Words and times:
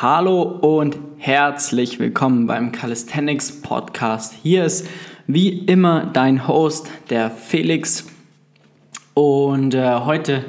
Hallo 0.00 0.42
und 0.42 0.96
herzlich 1.16 1.98
willkommen 1.98 2.46
beim 2.46 2.70
Calisthenics 2.70 3.62
Podcast. 3.62 4.32
Hier 4.44 4.64
ist 4.64 4.86
wie 5.26 5.48
immer 5.48 6.06
dein 6.06 6.46
Host, 6.46 6.88
der 7.10 7.32
Felix. 7.32 8.06
Und 9.14 9.74
äh, 9.74 9.98
heute, 10.04 10.44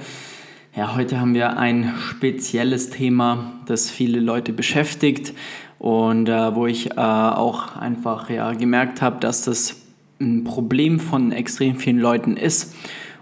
ja, 0.75 0.95
heute 0.95 1.19
haben 1.19 1.33
wir 1.33 1.57
ein 1.57 1.95
spezielles 1.97 2.91
Thema, 2.91 3.53
das 3.65 3.89
viele 3.89 4.19
Leute 4.19 4.53
beschäftigt 4.53 5.33
und 5.79 6.29
äh, 6.29 6.53
wo 6.53 6.67
ich 6.67 6.91
äh, 6.91 6.99
auch 6.99 7.75
einfach 7.75 8.29
ja, 8.29 8.53
gemerkt 8.53 9.01
habe, 9.01 9.19
dass 9.19 9.45
das 9.45 9.81
ein 10.21 10.43
Problem 10.43 10.99
von 10.99 11.31
extrem 11.31 11.77
vielen 11.77 11.97
Leuten 11.97 12.37
ist. 12.37 12.75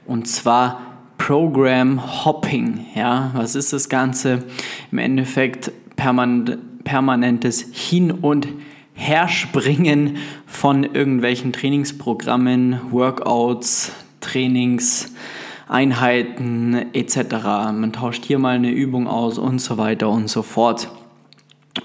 Und 0.05 0.27
zwar 0.27 0.81
Program 1.17 2.25
Hopping. 2.25 2.85
Ja, 2.95 3.31
was 3.33 3.55
ist 3.55 3.71
das 3.71 3.87
Ganze? 3.87 4.43
Im 4.91 4.97
Endeffekt 4.97 5.71
permanent, 5.97 6.85
permanentes 6.85 7.65
Hin- 7.73 8.11
und 8.11 8.47
Herspringen 8.93 10.15
von 10.45 10.85
irgendwelchen 10.85 11.51
Trainingsprogrammen, 11.51 12.79
Workouts, 12.91 13.91
Trainingseinheiten 14.21 16.93
etc. 16.93 17.17
Man 17.73 17.91
tauscht 17.91 18.23
hier 18.25 18.39
mal 18.39 18.55
eine 18.55 18.71
Übung 18.71 19.07
aus 19.07 19.37
und 19.37 19.59
so 19.59 19.77
weiter 19.77 20.09
und 20.09 20.29
so 20.29 20.41
fort. 20.41 20.87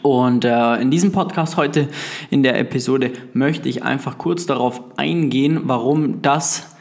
Und 0.00 0.46
äh, 0.46 0.76
in 0.76 0.90
diesem 0.90 1.12
Podcast 1.12 1.58
heute, 1.58 1.88
in 2.30 2.42
der 2.42 2.58
Episode, 2.58 3.12
möchte 3.34 3.68
ich 3.68 3.82
einfach 3.82 4.16
kurz 4.16 4.46
darauf 4.46 4.80
eingehen, 4.96 5.60
warum 5.64 6.22
das 6.22 6.74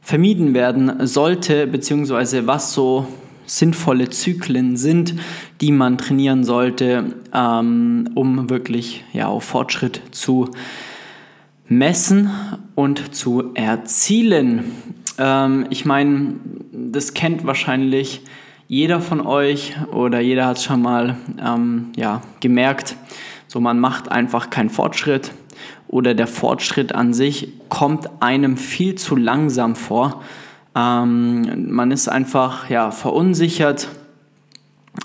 vermieden 0.00 0.54
werden 0.54 1.04
sollte, 1.06 1.66
beziehungsweise 1.66 2.46
was 2.46 2.72
so 2.72 3.08
sinnvolle 3.58 4.08
Zyklen 4.08 4.76
sind, 4.76 5.14
die 5.60 5.72
man 5.72 5.98
trainieren 5.98 6.44
sollte, 6.44 7.16
ähm, 7.34 8.08
um 8.14 8.48
wirklich 8.48 9.04
ja, 9.12 9.28
auf 9.28 9.44
Fortschritt 9.44 10.00
zu 10.10 10.50
messen 11.68 12.30
und 12.74 13.14
zu 13.14 13.54
erzielen. 13.54 14.72
Ähm, 15.18 15.66
ich 15.70 15.84
meine, 15.84 16.36
das 16.72 17.14
kennt 17.14 17.46
wahrscheinlich 17.46 18.22
jeder 18.68 19.00
von 19.00 19.20
euch 19.20 19.74
oder 19.92 20.20
jeder 20.20 20.46
hat 20.46 20.56
es 20.56 20.64
schon 20.64 20.80
mal 20.80 21.16
ähm, 21.38 21.92
ja, 21.96 22.22
gemerkt. 22.40 22.96
So, 23.48 23.60
man 23.60 23.78
macht 23.78 24.10
einfach 24.10 24.48
keinen 24.48 24.70
Fortschritt 24.70 25.30
oder 25.88 26.14
der 26.14 26.26
Fortschritt 26.26 26.94
an 26.94 27.12
sich 27.12 27.52
kommt 27.68 28.08
einem 28.22 28.56
viel 28.56 28.94
zu 28.94 29.14
langsam 29.14 29.76
vor 29.76 30.22
ähm, 30.74 31.72
man 31.72 31.90
ist 31.90 32.08
einfach 32.08 32.70
ja, 32.70 32.90
verunsichert, 32.90 33.88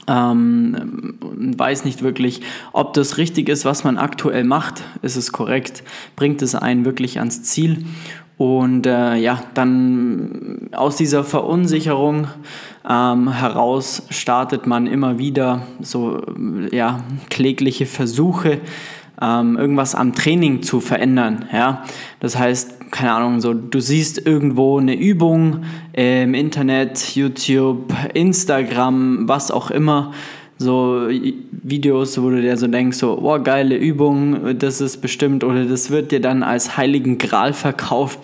ähm, 0.08 1.18
weiß 1.58 1.86
nicht 1.86 2.02
wirklich, 2.04 2.42
ob 2.74 2.94
das 2.94 3.18
richtig 3.18 3.50
ist, 3.50 3.66
was 3.66 3.84
man 3.84 3.98
aktuell 3.98 4.44
macht. 4.44 4.84
Ist 5.02 5.16
es 5.16 5.32
korrekt? 5.32 5.84
Bringt 6.16 6.42
es 6.42 6.56
einen 6.56 6.86
wirklich 6.86 7.20
ans 7.20 7.44
Ziel? 7.44 7.86
Und 8.38 8.86
äh, 8.86 9.16
ja, 9.16 9.42
dann 9.56 10.70
aus 10.72 10.96
dieser 10.96 11.24
Verunsicherung 11.24 12.28
ähm, 12.88 13.34
heraus 13.34 14.04
startet 14.12 14.68
man 14.68 14.86
immer 14.86 15.18
wieder 15.18 15.64
so 15.82 16.22
ja, 16.72 17.04
klägliche 17.32 17.88
Versuche, 17.88 18.62
ähm, 19.22 19.58
irgendwas 19.58 19.96
am 19.96 20.14
Training 20.14 20.62
zu 20.62 20.80
verändern. 20.80 21.46
Ja? 21.52 21.84
Das 22.20 22.38
heißt, 22.38 22.92
keine 22.92 23.12
Ahnung, 23.14 23.42
so 23.42 23.54
du 23.54 23.80
siehst 23.80 24.26
irgendwo 24.26 24.80
eine 24.80 24.96
Übung 24.96 25.64
im 25.94 26.34
Internet, 26.34 27.16
YouTube, 27.16 27.94
Instagram, 28.14 29.28
was 29.28 29.52
auch 29.52 29.72
immer, 29.72 30.12
so 30.58 31.08
Videos, 31.52 32.20
wo 32.22 32.30
du 32.30 32.42
dir 32.42 32.58
so 32.58 32.68
denkst, 32.68 32.98
so, 32.98 33.20
oh, 33.22 33.40
geile 33.40 33.76
Übung, 33.76 34.58
das 34.58 34.82
ist 34.82 34.98
bestimmt, 35.02 35.44
oder 35.44 35.66
das 35.66 35.92
wird 35.92 36.12
dir 36.12 36.22
dann 36.22 36.42
als 36.42 36.78
heiligen 36.78 37.18
Gral 37.18 37.54
verkauft. 37.54 38.20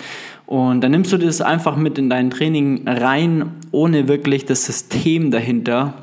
Und 0.46 0.82
dann 0.82 0.92
nimmst 0.92 1.12
du 1.12 1.18
das 1.18 1.42
einfach 1.42 1.76
mit 1.76 1.98
in 1.98 2.10
dein 2.10 2.30
Training 2.30 2.88
rein, 2.88 3.52
ohne 3.72 4.08
wirklich 4.08 4.46
das 4.46 4.66
System 4.66 5.32
dahinter 5.32 5.94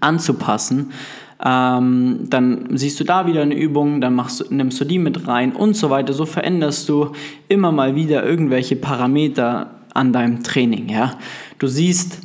anzupassen 0.00 0.92
ähm, 1.42 2.20
dann 2.28 2.76
siehst 2.76 3.00
du 3.00 3.04
da 3.04 3.26
wieder 3.26 3.42
eine 3.42 3.54
Übung, 3.54 4.00
dann 4.00 4.14
machst, 4.14 4.50
nimmst 4.50 4.80
du 4.80 4.84
die 4.84 4.98
mit 4.98 5.26
rein 5.26 5.52
und 5.52 5.76
so 5.76 5.90
weiter. 5.90 6.12
So 6.12 6.26
veränderst 6.26 6.88
du 6.88 7.12
immer 7.48 7.72
mal 7.72 7.96
wieder 7.96 8.24
irgendwelche 8.24 8.76
Parameter 8.76 9.70
an 9.94 10.12
deinem 10.12 10.42
Training. 10.42 10.88
Ja? 10.88 11.14
Du 11.58 11.66
siehst, 11.66 12.20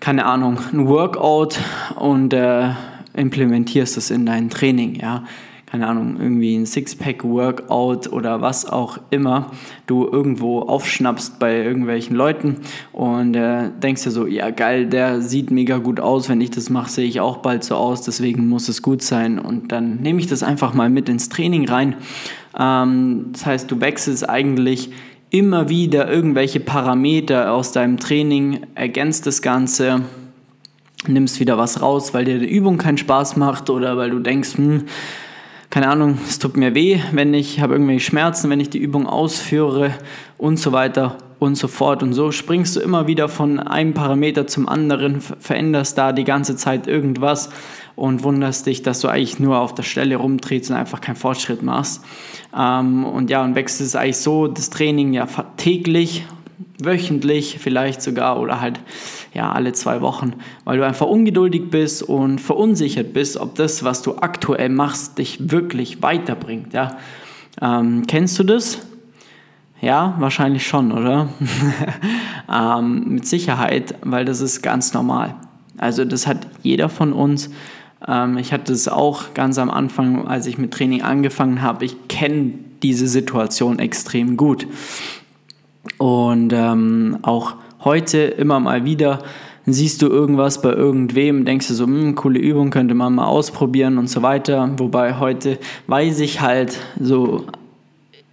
keine 0.00 0.26
Ahnung, 0.26 0.58
ein 0.72 0.88
Workout 0.88 1.58
und 1.96 2.32
äh, 2.32 2.70
implementierst 3.14 3.96
es 3.96 4.10
in 4.10 4.26
dein 4.26 4.50
Training. 4.50 4.96
Ja? 4.96 5.24
Keine 5.70 5.86
Ahnung, 5.86 6.16
irgendwie 6.18 6.56
ein 6.56 6.66
Sixpack-Workout 6.66 8.12
oder 8.12 8.40
was 8.40 8.66
auch 8.66 8.98
immer 9.10 9.52
du 9.86 10.08
irgendwo 10.10 10.62
aufschnappst 10.62 11.38
bei 11.38 11.62
irgendwelchen 11.62 12.16
Leuten 12.16 12.56
und 12.92 13.36
äh, 13.36 13.70
denkst 13.80 14.02
dir 14.02 14.10
so, 14.10 14.26
ja 14.26 14.50
geil, 14.50 14.86
der 14.86 15.22
sieht 15.22 15.52
mega 15.52 15.78
gut 15.78 16.00
aus, 16.00 16.28
wenn 16.28 16.40
ich 16.40 16.50
das 16.50 16.70
mache, 16.70 16.90
sehe 16.90 17.06
ich 17.06 17.20
auch 17.20 17.36
bald 17.36 17.62
so 17.62 17.76
aus, 17.76 18.02
deswegen 18.02 18.48
muss 18.48 18.68
es 18.68 18.82
gut 18.82 19.02
sein 19.02 19.38
und 19.38 19.70
dann 19.70 19.98
nehme 19.98 20.18
ich 20.18 20.26
das 20.26 20.42
einfach 20.42 20.74
mal 20.74 20.90
mit 20.90 21.08
ins 21.08 21.28
Training 21.28 21.68
rein. 21.68 21.94
Ähm, 22.58 23.26
das 23.30 23.46
heißt, 23.46 23.70
du 23.70 23.80
wechselst 23.80 24.28
eigentlich 24.28 24.90
immer 25.30 25.68
wieder 25.68 26.10
irgendwelche 26.10 26.58
Parameter 26.58 27.52
aus 27.52 27.70
deinem 27.70 27.98
Training, 27.98 28.66
ergänzt 28.74 29.28
das 29.28 29.40
Ganze, 29.40 30.00
nimmst 31.06 31.38
wieder 31.38 31.58
was 31.58 31.80
raus, 31.80 32.12
weil 32.12 32.24
dir 32.24 32.40
die 32.40 32.50
Übung 32.50 32.76
keinen 32.76 32.98
Spaß 32.98 33.36
macht 33.36 33.70
oder 33.70 33.96
weil 33.96 34.10
du 34.10 34.18
denkst, 34.18 34.56
hm, 34.56 34.82
keine 35.70 35.88
Ahnung, 35.88 36.18
es 36.26 36.40
tut 36.40 36.56
mir 36.56 36.74
weh, 36.74 37.00
wenn 37.12 37.32
ich 37.32 37.60
habe 37.60 37.74
irgendwelche 37.74 38.04
Schmerzen, 38.04 38.50
wenn 38.50 38.58
ich 38.58 38.70
die 38.70 38.78
Übung 38.78 39.06
ausführe 39.06 39.94
und 40.36 40.58
so 40.58 40.72
weiter 40.72 41.16
und 41.38 41.54
so 41.54 41.68
fort. 41.68 42.02
Und 42.02 42.12
so 42.12 42.32
springst 42.32 42.74
du 42.74 42.80
immer 42.80 43.06
wieder 43.06 43.28
von 43.28 43.60
einem 43.60 43.94
Parameter 43.94 44.48
zum 44.48 44.68
anderen, 44.68 45.20
veränderst 45.20 45.96
da 45.96 46.12
die 46.12 46.24
ganze 46.24 46.56
Zeit 46.56 46.88
irgendwas 46.88 47.50
und 47.94 48.24
wunderst 48.24 48.66
dich, 48.66 48.82
dass 48.82 49.00
du 49.00 49.08
eigentlich 49.08 49.38
nur 49.38 49.60
auf 49.60 49.74
der 49.74 49.84
Stelle 49.84 50.16
rumdrehst 50.16 50.70
und 50.70 50.76
einfach 50.76 51.00
keinen 51.00 51.16
Fortschritt 51.16 51.62
machst. 51.62 52.04
Ähm, 52.56 53.04
und 53.04 53.30
ja, 53.30 53.44
und 53.44 53.54
wechselst 53.54 53.94
eigentlich 53.94 54.18
so 54.18 54.48
das 54.48 54.70
Training 54.70 55.12
ja 55.12 55.26
täglich 55.56 56.24
wöchentlich 56.78 57.58
vielleicht 57.60 58.02
sogar 58.02 58.40
oder 58.40 58.60
halt 58.60 58.80
ja 59.34 59.52
alle 59.52 59.72
zwei 59.72 60.00
Wochen, 60.00 60.34
weil 60.64 60.78
du 60.78 60.86
einfach 60.86 61.06
ungeduldig 61.06 61.70
bist 61.70 62.02
und 62.02 62.40
verunsichert 62.40 63.12
bist, 63.12 63.36
ob 63.36 63.54
das, 63.54 63.84
was 63.84 64.02
du 64.02 64.16
aktuell 64.16 64.68
machst, 64.68 65.18
dich 65.18 65.50
wirklich 65.50 66.02
weiterbringt. 66.02 66.72
Ja? 66.72 66.98
Ähm, 67.60 68.06
kennst 68.06 68.38
du 68.38 68.44
das? 68.44 68.78
Ja, 69.80 70.14
wahrscheinlich 70.18 70.66
schon, 70.66 70.92
oder? 70.92 71.30
ähm, 72.52 73.14
mit 73.14 73.26
Sicherheit, 73.26 73.94
weil 74.02 74.24
das 74.24 74.40
ist 74.40 74.62
ganz 74.62 74.92
normal. 74.92 75.36
Also 75.78 76.04
das 76.04 76.26
hat 76.26 76.46
jeder 76.62 76.90
von 76.90 77.14
uns. 77.14 77.50
Ähm, 78.06 78.36
ich 78.36 78.52
hatte 78.52 78.72
es 78.72 78.88
auch 78.88 79.32
ganz 79.32 79.56
am 79.56 79.70
Anfang, 79.70 80.28
als 80.28 80.46
ich 80.46 80.58
mit 80.58 80.72
Training 80.72 81.02
angefangen 81.02 81.62
habe. 81.62 81.86
Ich 81.86 82.08
kenne 82.08 82.52
diese 82.82 83.08
Situation 83.08 83.78
extrem 83.78 84.36
gut. 84.36 84.66
Und 85.98 86.52
ähm, 86.52 87.18
auch 87.22 87.54
heute 87.84 88.18
immer 88.18 88.60
mal 88.60 88.84
wieder 88.84 89.22
siehst 89.66 90.02
du 90.02 90.08
irgendwas 90.08 90.62
bei 90.62 90.72
irgendwem, 90.72 91.44
denkst 91.44 91.68
du 91.68 91.74
so, 91.74 91.84
hm, 91.84 92.14
coole 92.14 92.38
Übung, 92.38 92.70
könnte 92.70 92.94
man 92.94 93.14
mal 93.14 93.26
ausprobieren 93.26 93.98
und 93.98 94.08
so 94.08 94.22
weiter. 94.22 94.72
Wobei 94.78 95.18
heute 95.18 95.58
weiß 95.86 96.20
ich 96.20 96.40
halt 96.40 96.78
so, 96.98 97.44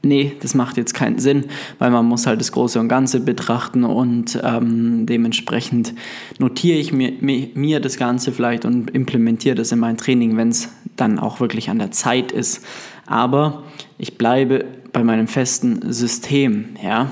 nee, 0.04 0.34
das 0.42 0.56
macht 0.56 0.78
jetzt 0.78 0.94
keinen 0.94 1.20
Sinn, 1.20 1.46
weil 1.80 1.92
man 1.92 2.06
muss 2.06 2.26
halt 2.26 2.40
das 2.40 2.52
Große 2.52 2.80
und 2.80 2.88
Ganze 2.88 3.20
betrachten 3.20 3.84
und 3.84 4.40
ähm, 4.44 5.06
dementsprechend 5.06 5.94
notiere 6.40 6.78
ich 6.78 6.94
mir, 6.94 7.14
mir 7.20 7.80
das 7.80 7.98
Ganze 7.98 8.32
vielleicht 8.32 8.66
und 8.66 8.92
implementiere 8.92 9.56
das 9.56 9.72
in 9.72 9.80
mein 9.80 9.98
Training, 9.98 10.38
wenn 10.38 10.50
es 10.50 10.70
dann 10.96 11.20
auch 11.20 11.40
wirklich 11.40 11.70
an 11.70 11.80
der 11.80 11.92
Zeit 11.92 12.32
ist. 12.32 12.66
Aber 13.06 13.64
ich 13.98 14.18
bleibe 14.18 14.66
bei 14.98 15.04
meinem 15.04 15.28
festen 15.28 15.94
System. 15.94 16.70
Ja? 16.82 17.12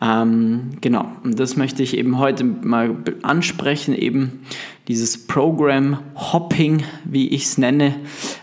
Ähm, 0.00 0.72
genau, 0.80 1.06
und 1.22 1.38
das 1.38 1.56
möchte 1.56 1.80
ich 1.84 1.96
eben 1.96 2.18
heute 2.18 2.42
mal 2.42 2.96
ansprechen, 3.22 3.94
eben 3.94 4.40
dieses 4.88 5.28
Program 5.28 5.98
Hopping, 6.16 6.82
wie 7.04 7.28
ich 7.28 7.44
es 7.44 7.58
nenne, 7.58 7.94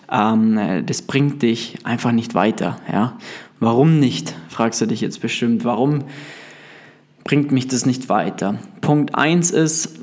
ähm, 0.09 0.85
das 0.85 1.01
bringt 1.01 1.41
dich 1.41 1.79
einfach 1.83 2.13
nicht 2.13 2.35
weiter. 2.35 2.79
Ja? 2.89 3.17
Warum 3.59 3.99
nicht, 3.99 4.33
fragst 4.47 4.79
du 4.79 4.85
dich 4.85 5.01
jetzt 5.01 5.19
bestimmt, 5.19 5.65
warum 5.65 6.05
bringt 7.25 7.51
mich 7.51 7.67
das 7.67 7.85
nicht 7.85 8.07
weiter? 8.07 8.59
Punkt 8.79 9.13
1 9.13 9.51
ist, 9.51 9.99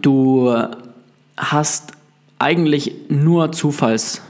du 0.00 0.50
hast 1.36 1.92
eigentlich 2.38 2.94
nur 3.10 3.52
Zufalls 3.52 4.22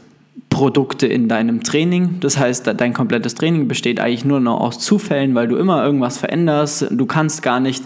Produkte 0.53 1.07
in 1.07 1.29
deinem 1.29 1.63
Training. 1.63 2.21
Das 2.21 2.39
heißt, 2.39 2.71
dein 2.77 2.93
komplettes 2.93 3.35
Training 3.35 3.69
besteht 3.69 3.99
eigentlich 3.99 4.25
nur 4.25 4.39
noch 4.39 4.61
aus 4.61 4.79
Zufällen, 4.79 5.35
weil 5.35 5.49
du 5.49 5.57
immer 5.57 5.85
irgendwas 5.85 6.19
veränderst. 6.19 6.89
Du 6.91 7.07
kannst 7.07 7.43
gar 7.43 7.59
nicht 7.59 7.83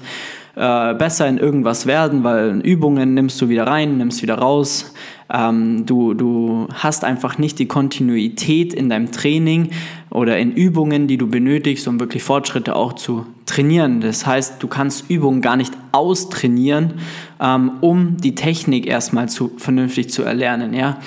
äh, 0.56 0.94
besser 0.94 1.28
in 1.28 1.38
irgendwas 1.38 1.86
werden, 1.86 2.24
weil 2.24 2.60
Übungen 2.60 3.14
nimmst 3.14 3.40
du 3.40 3.48
wieder 3.48 3.66
rein, 3.66 3.98
nimmst 3.98 4.22
wieder 4.22 4.36
raus. 4.36 4.94
ähm, 5.32 5.86
du, 5.86 6.14
du 6.14 6.66
hast 6.72 7.04
einfach 7.04 7.38
nicht 7.38 7.58
die 7.58 7.66
Kontinuität 7.66 8.74
in 8.74 8.88
deinem 8.88 9.12
Training 9.12 9.70
oder 10.10 10.38
in 10.38 10.52
Übungen, 10.52 11.08
die 11.08 11.18
du 11.18 11.28
benötigst, 11.28 11.86
um 11.88 12.00
wirklich 12.00 12.22
Fortschritte 12.22 12.74
auch 12.74 12.94
zu 12.94 13.26
trainieren. 13.44 14.00
Das 14.00 14.26
heißt, 14.26 14.62
du 14.62 14.66
kannst 14.66 15.10
Übungen 15.10 15.40
gar 15.40 15.56
nicht 15.56 15.72
austrainieren, 15.92 16.94
ähm, 17.40 17.72
um 17.80 18.16
die 18.16 18.34
Technik 18.34 18.86
erstmal 18.86 19.28
zu, 19.28 19.52
vernünftig 19.58 20.10
zu 20.10 20.22
erlernen. 20.22 20.74
Ja? 20.74 20.98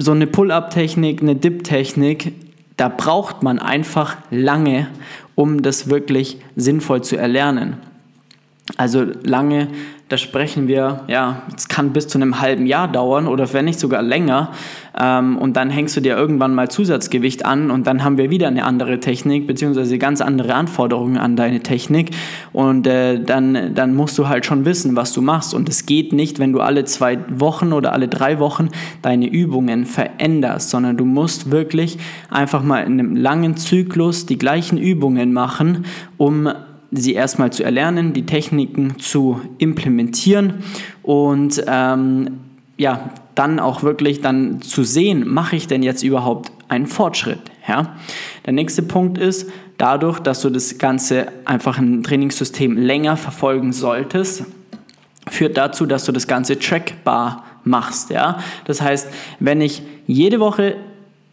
So 0.00 0.12
eine 0.12 0.28
Pull-up-Technik, 0.28 1.20
eine 1.20 1.34
Dip-Technik, 1.34 2.32
da 2.76 2.88
braucht 2.88 3.42
man 3.42 3.58
einfach 3.58 4.16
lange, 4.30 4.86
um 5.34 5.60
das 5.60 5.90
wirklich 5.90 6.38
sinnvoll 6.54 7.02
zu 7.02 7.16
erlernen. 7.16 7.78
Also 8.76 9.04
lange 9.24 9.66
da 10.08 10.16
sprechen 10.16 10.68
wir, 10.68 11.02
ja, 11.06 11.42
es 11.54 11.68
kann 11.68 11.92
bis 11.92 12.08
zu 12.08 12.16
einem 12.16 12.40
halben 12.40 12.66
Jahr 12.66 12.88
dauern 12.90 13.26
oder 13.26 13.52
wenn 13.52 13.66
nicht 13.66 13.78
sogar 13.78 14.02
länger. 14.02 14.52
Ähm, 14.98 15.36
und 15.36 15.56
dann 15.56 15.68
hängst 15.68 15.96
du 15.98 16.00
dir 16.00 16.16
irgendwann 16.16 16.54
mal 16.54 16.70
Zusatzgewicht 16.70 17.44
an 17.44 17.70
und 17.70 17.86
dann 17.86 18.02
haben 18.02 18.16
wir 18.16 18.30
wieder 18.30 18.48
eine 18.48 18.64
andere 18.64 19.00
Technik, 19.00 19.46
beziehungsweise 19.46 19.98
ganz 19.98 20.22
andere 20.22 20.54
Anforderungen 20.54 21.18
an 21.18 21.36
deine 21.36 21.60
Technik. 21.60 22.10
Und 22.54 22.86
äh, 22.86 23.22
dann, 23.22 23.74
dann 23.74 23.94
musst 23.94 24.16
du 24.16 24.28
halt 24.28 24.46
schon 24.46 24.64
wissen, 24.64 24.96
was 24.96 25.12
du 25.12 25.20
machst. 25.20 25.52
Und 25.52 25.68
es 25.68 25.84
geht 25.84 26.14
nicht, 26.14 26.38
wenn 26.38 26.54
du 26.54 26.60
alle 26.60 26.86
zwei 26.86 27.18
Wochen 27.28 27.74
oder 27.74 27.92
alle 27.92 28.08
drei 28.08 28.38
Wochen 28.38 28.70
deine 29.02 29.28
Übungen 29.28 29.84
veränderst, 29.84 30.70
sondern 30.70 30.96
du 30.96 31.04
musst 31.04 31.50
wirklich 31.50 31.98
einfach 32.30 32.62
mal 32.62 32.80
in 32.80 32.94
einem 32.98 33.14
langen 33.14 33.58
Zyklus 33.58 34.24
die 34.24 34.38
gleichen 34.38 34.78
Übungen 34.78 35.34
machen, 35.34 35.84
um 36.16 36.48
sie 36.90 37.14
erstmal 37.14 37.52
zu 37.52 37.62
erlernen, 37.62 38.12
die 38.12 38.26
Techniken 38.26 38.98
zu 38.98 39.40
implementieren 39.58 40.54
und 41.02 41.62
ähm, 41.66 42.40
ja, 42.76 43.10
dann 43.34 43.60
auch 43.60 43.82
wirklich 43.82 44.20
dann 44.20 44.62
zu 44.62 44.84
sehen, 44.84 45.28
mache 45.28 45.56
ich 45.56 45.66
denn 45.66 45.82
jetzt 45.82 46.02
überhaupt 46.02 46.50
einen 46.68 46.86
Fortschritt? 46.86 47.40
Ja? 47.66 47.96
Der 48.46 48.52
nächste 48.52 48.82
Punkt 48.82 49.18
ist, 49.18 49.50
dadurch, 49.76 50.18
dass 50.20 50.40
du 50.40 50.50
das 50.50 50.78
Ganze 50.78 51.28
einfach 51.44 51.78
ein 51.78 52.02
Trainingssystem 52.02 52.76
länger 52.76 53.16
verfolgen 53.16 53.72
solltest, 53.72 54.44
führt 55.28 55.56
dazu, 55.56 55.86
dass 55.86 56.04
du 56.04 56.12
das 56.12 56.26
Ganze 56.26 56.58
trackbar 56.58 57.44
machst. 57.64 58.10
Ja? 58.10 58.38
Das 58.64 58.80
heißt, 58.80 59.08
wenn 59.40 59.60
ich 59.60 59.82
jede 60.06 60.40
Woche 60.40 60.76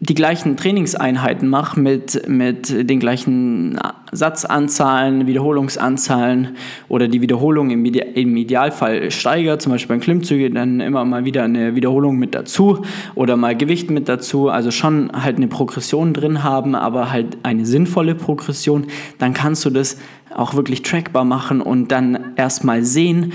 die 0.01 0.13
gleichen 0.13 0.57
Trainingseinheiten 0.57 1.47
mache 1.47 1.79
mit, 1.79 2.27
mit 2.27 2.89
den 2.89 2.99
gleichen 2.99 3.79
Satzanzahlen, 4.11 5.25
Wiederholungsanzahlen 5.25 6.57
oder 6.89 7.07
die 7.07 7.21
Wiederholung 7.21 7.69
im, 7.71 7.85
im 7.85 8.37
Idealfall 8.37 9.09
steigert, 9.09 9.61
zum 9.61 9.71
Beispiel 9.71 9.95
beim 9.95 10.01
Klimmzüge, 10.01 10.51
dann 10.51 10.81
immer 10.81 11.05
mal 11.05 11.23
wieder 11.23 11.43
eine 11.43 11.75
Wiederholung 11.75 12.17
mit 12.17 12.35
dazu 12.35 12.83
oder 13.15 13.37
mal 13.37 13.55
Gewicht 13.55 13.89
mit 13.89 14.09
dazu, 14.09 14.49
also 14.49 14.69
schon 14.69 15.11
halt 15.13 15.37
eine 15.37 15.47
Progression 15.47 16.13
drin 16.13 16.43
haben, 16.43 16.75
aber 16.75 17.11
halt 17.11 17.37
eine 17.43 17.65
sinnvolle 17.65 18.15
Progression, 18.15 18.87
dann 19.17 19.33
kannst 19.33 19.63
du 19.63 19.69
das 19.69 19.97
auch 20.35 20.55
wirklich 20.55 20.81
trackbar 20.81 21.23
machen 21.23 21.61
und 21.61 21.91
dann 21.91 22.33
erstmal 22.35 22.83
sehen, 22.83 23.31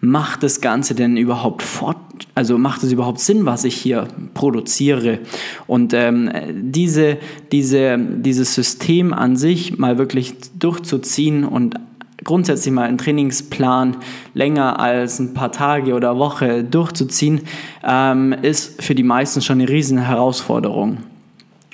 macht 0.00 0.42
das 0.42 0.60
Ganze 0.60 0.94
denn 0.94 1.16
überhaupt 1.16 1.62
fort, 1.62 1.96
also 2.34 2.58
macht 2.58 2.82
es 2.82 2.92
überhaupt 2.92 3.20
Sinn, 3.20 3.46
was 3.46 3.64
ich 3.64 3.76
hier 3.76 4.08
produziere? 4.34 5.20
Und 5.66 5.92
ähm, 5.94 6.30
diese, 6.52 7.18
diese, 7.52 7.98
dieses 7.98 8.54
System 8.54 9.12
an 9.12 9.36
sich 9.36 9.78
mal 9.78 9.98
wirklich 9.98 10.34
durchzuziehen 10.58 11.44
und 11.44 11.76
grundsätzlich 12.22 12.72
mal 12.72 12.88
einen 12.88 12.98
Trainingsplan 12.98 13.98
länger 14.32 14.80
als 14.80 15.18
ein 15.18 15.34
paar 15.34 15.52
Tage 15.52 15.94
oder 15.94 16.18
Woche 16.18 16.64
durchzuziehen, 16.64 17.42
ähm, 17.84 18.34
ist 18.42 18.82
für 18.82 18.94
die 18.94 19.02
meisten 19.02 19.42
schon 19.42 19.60
eine 19.60 19.68
riesen 19.68 19.98
Herausforderung. 19.98 20.98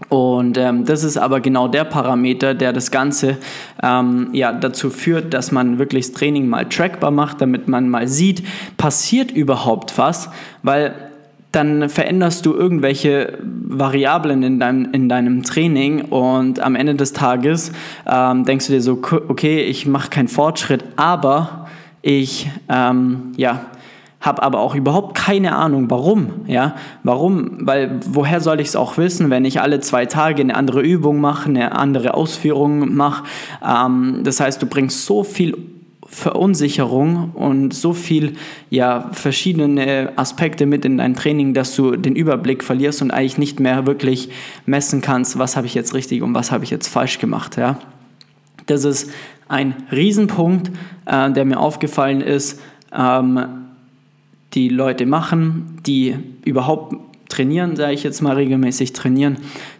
Und 0.08 0.56
ähm, 0.58 0.84
das 0.86 1.04
ist 1.04 1.16
aber 1.16 1.40
genau 1.40 1.68
der 1.68 1.84
Parameter, 1.84 2.54
der 2.54 2.72
das 2.72 2.90
Ganze 2.90 3.36
ähm, 3.82 4.28
ja, 4.32 4.52
dazu 4.52 4.90
führt, 4.90 5.34
dass 5.34 5.52
man 5.52 5.78
wirklich 5.78 6.06
das 6.06 6.14
Training 6.14 6.48
mal 6.48 6.68
trackbar 6.68 7.10
macht, 7.10 7.40
damit 7.40 7.68
man 7.68 7.88
mal 7.88 8.08
sieht, 8.08 8.42
passiert 8.76 9.30
überhaupt 9.30 9.98
was, 9.98 10.30
weil 10.62 10.94
dann 11.52 11.88
veränderst 11.88 12.46
du 12.46 12.54
irgendwelche 12.54 13.38
Variablen 13.42 14.42
in 14.42 14.60
deinem, 14.60 14.92
in 14.92 15.08
deinem 15.08 15.42
Training 15.42 16.02
und 16.02 16.60
am 16.60 16.76
Ende 16.76 16.94
des 16.94 17.12
Tages 17.12 17.72
ähm, 18.06 18.44
denkst 18.44 18.68
du 18.68 18.72
dir 18.72 18.82
so, 18.82 19.00
okay, 19.28 19.62
ich 19.62 19.86
mache 19.86 20.10
keinen 20.10 20.28
Fortschritt, 20.28 20.84
aber 20.96 21.68
ich, 22.02 22.48
ähm, 22.68 23.32
ja, 23.36 23.66
habe 24.20 24.42
aber 24.42 24.60
auch 24.60 24.74
überhaupt 24.74 25.16
keine 25.16 25.56
Ahnung, 25.56 25.90
warum. 25.90 26.46
Ja, 26.46 26.76
warum? 27.02 27.66
Weil 27.66 28.00
woher 28.06 28.40
soll 28.40 28.60
ich 28.60 28.68
es 28.68 28.76
auch 28.76 28.98
wissen, 28.98 29.30
wenn 29.30 29.44
ich 29.44 29.60
alle 29.60 29.80
zwei 29.80 30.06
Tage 30.06 30.42
eine 30.42 30.54
andere 30.54 30.82
Übung 30.82 31.20
mache, 31.20 31.48
eine 31.48 31.72
andere 31.72 32.14
Ausführung 32.14 32.94
mache? 32.94 33.24
Ähm, 33.66 34.20
das 34.22 34.40
heißt, 34.40 34.60
du 34.60 34.66
bringst 34.66 35.06
so 35.06 35.24
viel 35.24 35.56
Verunsicherung 36.06 37.30
und 37.34 37.72
so 37.72 37.92
viel 37.92 38.34
ja 38.68 39.10
verschiedene 39.12 40.12
Aspekte 40.16 40.66
mit 40.66 40.84
in 40.84 40.98
dein 40.98 41.14
Training, 41.14 41.54
dass 41.54 41.76
du 41.76 41.94
den 41.94 42.16
Überblick 42.16 42.64
verlierst 42.64 43.00
und 43.00 43.12
eigentlich 43.12 43.38
nicht 43.38 43.60
mehr 43.60 43.86
wirklich 43.86 44.28
messen 44.66 45.02
kannst, 45.02 45.38
was 45.38 45.56
habe 45.56 45.68
ich 45.68 45.74
jetzt 45.74 45.94
richtig 45.94 46.22
und 46.22 46.34
was 46.34 46.50
habe 46.50 46.64
ich 46.64 46.70
jetzt 46.70 46.88
falsch 46.88 47.20
gemacht. 47.20 47.56
Ja, 47.56 47.78
das 48.66 48.84
ist 48.84 49.12
ein 49.48 49.74
Riesenpunkt, 49.92 50.70
äh, 51.06 51.30
der 51.30 51.44
mir 51.44 51.60
aufgefallen 51.60 52.20
ist. 52.20 52.60
Ähm, 52.92 53.69
die 54.54 54.68
Leute 54.68 55.06
machen, 55.06 55.78
die 55.86 56.16
überhaupt 56.44 56.96
trainieren, 57.28 57.76
sage 57.76 57.92
ich 57.92 58.02
jetzt 58.02 58.20
mal 58.20 58.34
regelmäßig 58.34 58.92
trainieren, 58.92 59.38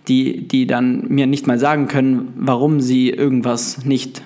die, 0.09 0.47
die 0.47 0.67
dann 0.67 1.09
mir 1.09 1.27
nicht 1.27 1.47
mal 1.47 1.59
sagen 1.59 1.89
können, 1.89 2.33
warum 2.37 2.81
sie 2.81 3.11
irgendwas 3.11 3.85
nicht 3.85 4.23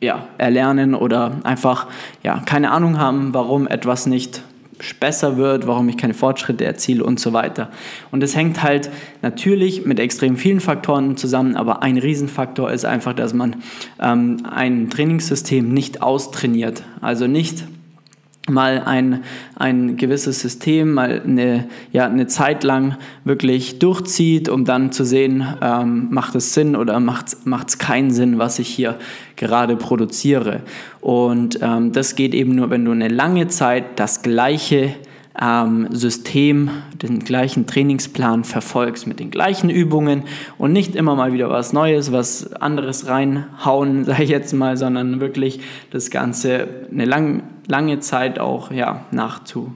ja, 0.00 0.28
erlernen 0.38 0.94
oder 0.94 1.40
einfach 1.44 1.86
ja, 2.22 2.42
keine 2.44 2.70
Ahnung 2.70 2.98
haben, 2.98 3.32
warum 3.32 3.66
etwas 3.66 4.06
nicht 4.06 4.42
besser 5.00 5.36
wird, 5.36 5.66
warum 5.66 5.88
ich 5.88 5.96
keine 5.96 6.14
Fortschritte 6.14 6.64
erziele 6.64 7.04
und 7.04 7.20
so 7.20 7.32
weiter. 7.32 7.70
Und 8.10 8.22
das 8.22 8.36
hängt 8.36 8.62
halt 8.62 8.90
natürlich 9.22 9.86
mit 9.86 9.98
extrem 9.98 10.36
vielen 10.36 10.60
Faktoren 10.60 11.16
zusammen, 11.16 11.56
aber 11.56 11.82
ein 11.82 11.96
Riesenfaktor 11.96 12.70
ist 12.70 12.84
einfach, 12.84 13.14
dass 13.14 13.32
man 13.32 13.56
ähm, 14.00 14.38
ein 14.50 14.90
Trainingssystem 14.90 15.72
nicht 15.72 16.02
austrainiert. 16.02 16.82
Also 17.00 17.26
nicht 17.26 17.64
mal 18.48 18.82
ein, 18.84 19.24
ein 19.56 19.96
gewisses 19.96 20.40
System 20.40 20.92
mal 20.92 21.22
eine, 21.24 21.68
ja, 21.92 22.06
eine 22.06 22.26
Zeit 22.26 22.62
lang 22.62 22.96
wirklich 23.24 23.78
durchzieht, 23.78 24.48
um 24.48 24.64
dann 24.64 24.92
zu 24.92 25.04
sehen, 25.04 25.46
ähm, 25.62 26.08
macht 26.10 26.34
es 26.34 26.52
Sinn 26.52 26.76
oder 26.76 27.00
macht 27.00 27.36
es 27.68 27.78
keinen 27.78 28.10
Sinn, 28.10 28.38
was 28.38 28.58
ich 28.58 28.68
hier 28.68 28.98
gerade 29.36 29.76
produziere. 29.76 30.60
Und 31.00 31.58
ähm, 31.62 31.92
das 31.92 32.16
geht 32.16 32.34
eben 32.34 32.54
nur, 32.54 32.70
wenn 32.70 32.84
du 32.84 32.92
eine 32.92 33.08
lange 33.08 33.48
Zeit 33.48 33.98
das 33.98 34.22
gleiche 34.22 34.94
ähm, 35.40 35.88
System, 35.90 36.70
den 37.02 37.20
gleichen 37.20 37.66
Trainingsplan 37.66 38.44
verfolgst 38.44 39.06
mit 39.06 39.18
den 39.18 39.30
gleichen 39.30 39.68
Übungen 39.68 40.24
und 40.58 40.72
nicht 40.72 40.94
immer 40.94 41.16
mal 41.16 41.32
wieder 41.32 41.50
was 41.50 41.72
Neues, 41.72 42.12
was 42.12 42.52
anderes 42.54 43.08
reinhauen, 43.08 44.04
sage 44.04 44.24
ich 44.24 44.30
jetzt 44.30 44.52
mal, 44.52 44.76
sondern 44.76 45.20
wirklich 45.20 45.60
das 45.90 46.10
Ganze 46.10 46.68
eine 46.90 47.04
lang, 47.04 47.42
lange 47.66 48.00
Zeit 48.00 48.38
auch 48.38 48.70
ja, 48.70 49.04
nachzu 49.10 49.72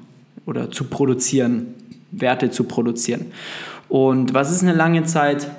oder 0.46 0.70
zu 0.70 0.84
produzieren, 0.84 1.74
Werte 2.10 2.50
zu 2.50 2.64
produzieren. 2.64 3.26
Und 3.88 4.34
was 4.34 4.52
ist 4.52 4.62
eine 4.62 4.74
lange 4.74 5.04
Zeit? 5.04 5.50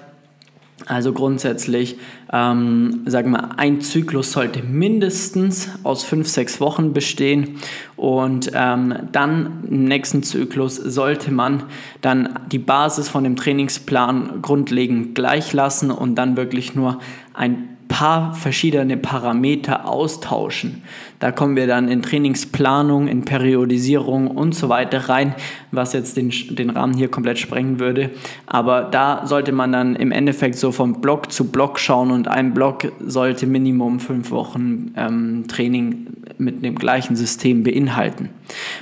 Also 0.90 1.14
grundsätzlich, 1.14 1.98
ähm, 2.34 3.02
sagen 3.06 3.30
wir, 3.30 3.60
ein 3.60 3.80
Zyklus 3.80 4.32
sollte 4.32 4.64
mindestens 4.64 5.70
aus 5.84 6.04
fünf, 6.04 6.28
sechs 6.28 6.60
Wochen 6.60 6.94
bestehen. 6.94 7.58
Und 7.96 8.50
ähm, 8.56 8.96
dann 9.12 9.66
im 9.70 9.84
nächsten 9.84 10.24
Zyklus 10.24 10.78
sollte 10.78 11.32
man 11.32 11.62
dann 12.02 12.40
die 12.52 12.58
Basis 12.58 13.08
von 13.08 13.24
dem 13.24 13.36
Trainingsplan 13.36 14.42
grundlegend 14.42 15.14
gleich 15.14 15.54
lassen 15.54 15.92
und 15.92 16.16
dann 16.16 16.36
wirklich 16.36 16.74
nur 16.74 16.98
ein 17.36 17.78
paar 17.90 18.34
verschiedene 18.34 18.96
Parameter 18.96 19.86
austauschen. 19.86 20.84
Da 21.20 21.34
kommen 21.34 21.58
wir 21.58 21.68
dann 21.68 21.90
in 21.90 22.02
Trainingsplanung, 22.02 23.10
in 23.10 23.26
Periodisierung 23.26 24.28
und 24.28 24.56
so 24.56 24.70
weiter 24.70 25.10
rein, 25.10 25.36
was 25.72 25.92
jetzt 25.92 26.16
den, 26.16 26.32
den 26.52 26.70
Rahmen 26.70 26.96
hier 26.96 27.10
komplett 27.10 27.40
sprengen 27.40 27.80
würde. 27.80 28.12
Aber 28.46 28.84
da 28.84 29.26
sollte 29.26 29.52
man 29.52 29.74
dann 29.74 29.98
im 29.98 30.14
Endeffekt 30.14 30.56
so 30.56 30.72
von 30.72 31.02
Block 31.02 31.34
zu 31.34 31.52
Block 31.52 31.78
schauen 31.78 32.12
und 32.12 32.30
ein 32.30 32.54
Block 32.54 32.90
sollte 33.06 33.46
Minimum 33.48 34.00
fünf 34.00 34.32
Wochen 34.32 34.94
ähm, 34.96 35.46
Training 35.50 36.08
mit 36.38 36.64
dem 36.64 36.76
gleichen 36.76 37.18
System 37.18 37.64
beinhalten. 37.64 38.30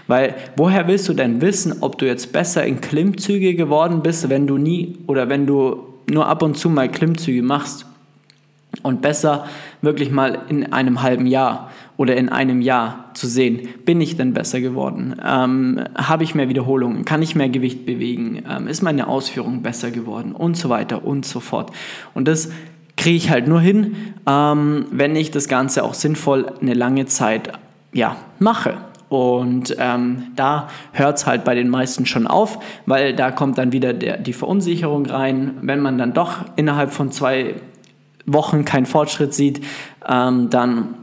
Weil 0.06 0.36
woher 0.58 0.88
willst 0.88 1.10
du 1.10 1.14
denn 1.14 1.42
wissen, 1.42 1.78
ob 1.82 1.98
du 1.98 2.06
jetzt 2.06 2.32
besser 2.34 2.64
in 2.66 2.82
Klimmzüge 2.82 3.56
geworden 3.56 4.04
bist, 4.04 4.30
wenn 4.30 4.46
du 4.46 4.60
nie 4.60 5.00
oder 5.08 5.28
wenn 5.30 5.48
du 5.48 5.96
nur 6.08 6.28
ab 6.28 6.44
und 6.44 6.56
zu 6.56 6.70
mal 6.70 6.90
Klimmzüge 6.90 7.42
machst? 7.42 7.88
Und 8.84 9.02
besser 9.02 9.46
wirklich 9.82 10.12
mal 10.12 10.40
in 10.50 10.72
einem 10.74 11.02
halben 11.02 11.26
Jahr 11.26 11.70
oder 11.98 12.16
in 12.16 12.30
einem 12.30 12.62
Jahr 12.62 13.12
zu 13.14 13.28
sehen, 13.28 13.68
bin 13.86 14.00
ich 14.00 14.18
denn 14.18 14.34
besser 14.34 14.62
geworden? 14.62 15.16
Ähm, 15.26 15.84
Habe 15.96 16.24
ich 16.24 16.36
mehr 16.36 16.50
Wiederholungen? 16.50 17.06
Kann 17.06 17.22
ich 17.22 17.36
mehr 17.36 17.50
Gewicht 17.50 17.86
bewegen? 17.86 18.44
Ähm, 18.50 18.68
ist 18.68 18.84
meine 18.84 19.08
Ausführung 19.08 19.64
besser 19.64 19.92
geworden? 19.92 20.32
Und 20.32 20.56
so 20.58 20.70
weiter 20.70 21.04
und 21.06 21.26
so 21.26 21.40
fort. 21.40 21.72
Und 22.14 22.28
das 22.28 22.52
kriege 22.96 23.18
ich 23.18 23.30
halt 23.30 23.48
nur 23.48 23.62
hin, 23.62 23.96
ähm, 24.28 24.86
wenn 24.92 25.16
ich 25.16 25.32
das 25.32 25.48
Ganze 25.48 25.84
auch 25.84 25.94
sinnvoll 25.94 26.48
eine 26.62 26.74
lange 26.74 27.06
Zeit 27.06 27.52
ja, 27.94 28.16
mache. 28.40 28.78
Und 29.10 29.76
ähm, 29.80 30.24
da 30.36 30.68
hört 30.92 31.18
es 31.18 31.26
halt 31.26 31.46
bei 31.46 31.56
den 31.56 31.70
meisten 31.70 32.06
schon 32.06 32.28
auf, 32.28 32.60
weil 32.86 33.16
da 33.16 33.32
kommt 33.32 33.58
dann 33.58 33.72
wieder 33.72 33.94
der, 33.94 34.18
die 34.18 34.34
Verunsicherung 34.34 35.06
rein. 35.06 35.58
Wenn 35.62 35.80
man 35.80 35.98
dann 35.98 36.14
doch 36.14 36.40
innerhalb 36.58 36.92
von 36.92 37.12
zwei 37.12 37.56
Wochen 38.28 38.66
keinen 38.66 38.86
Fortschritt 38.86 39.34
sieht, 39.34 39.62
ähm, 40.08 40.50
dann 40.50 40.96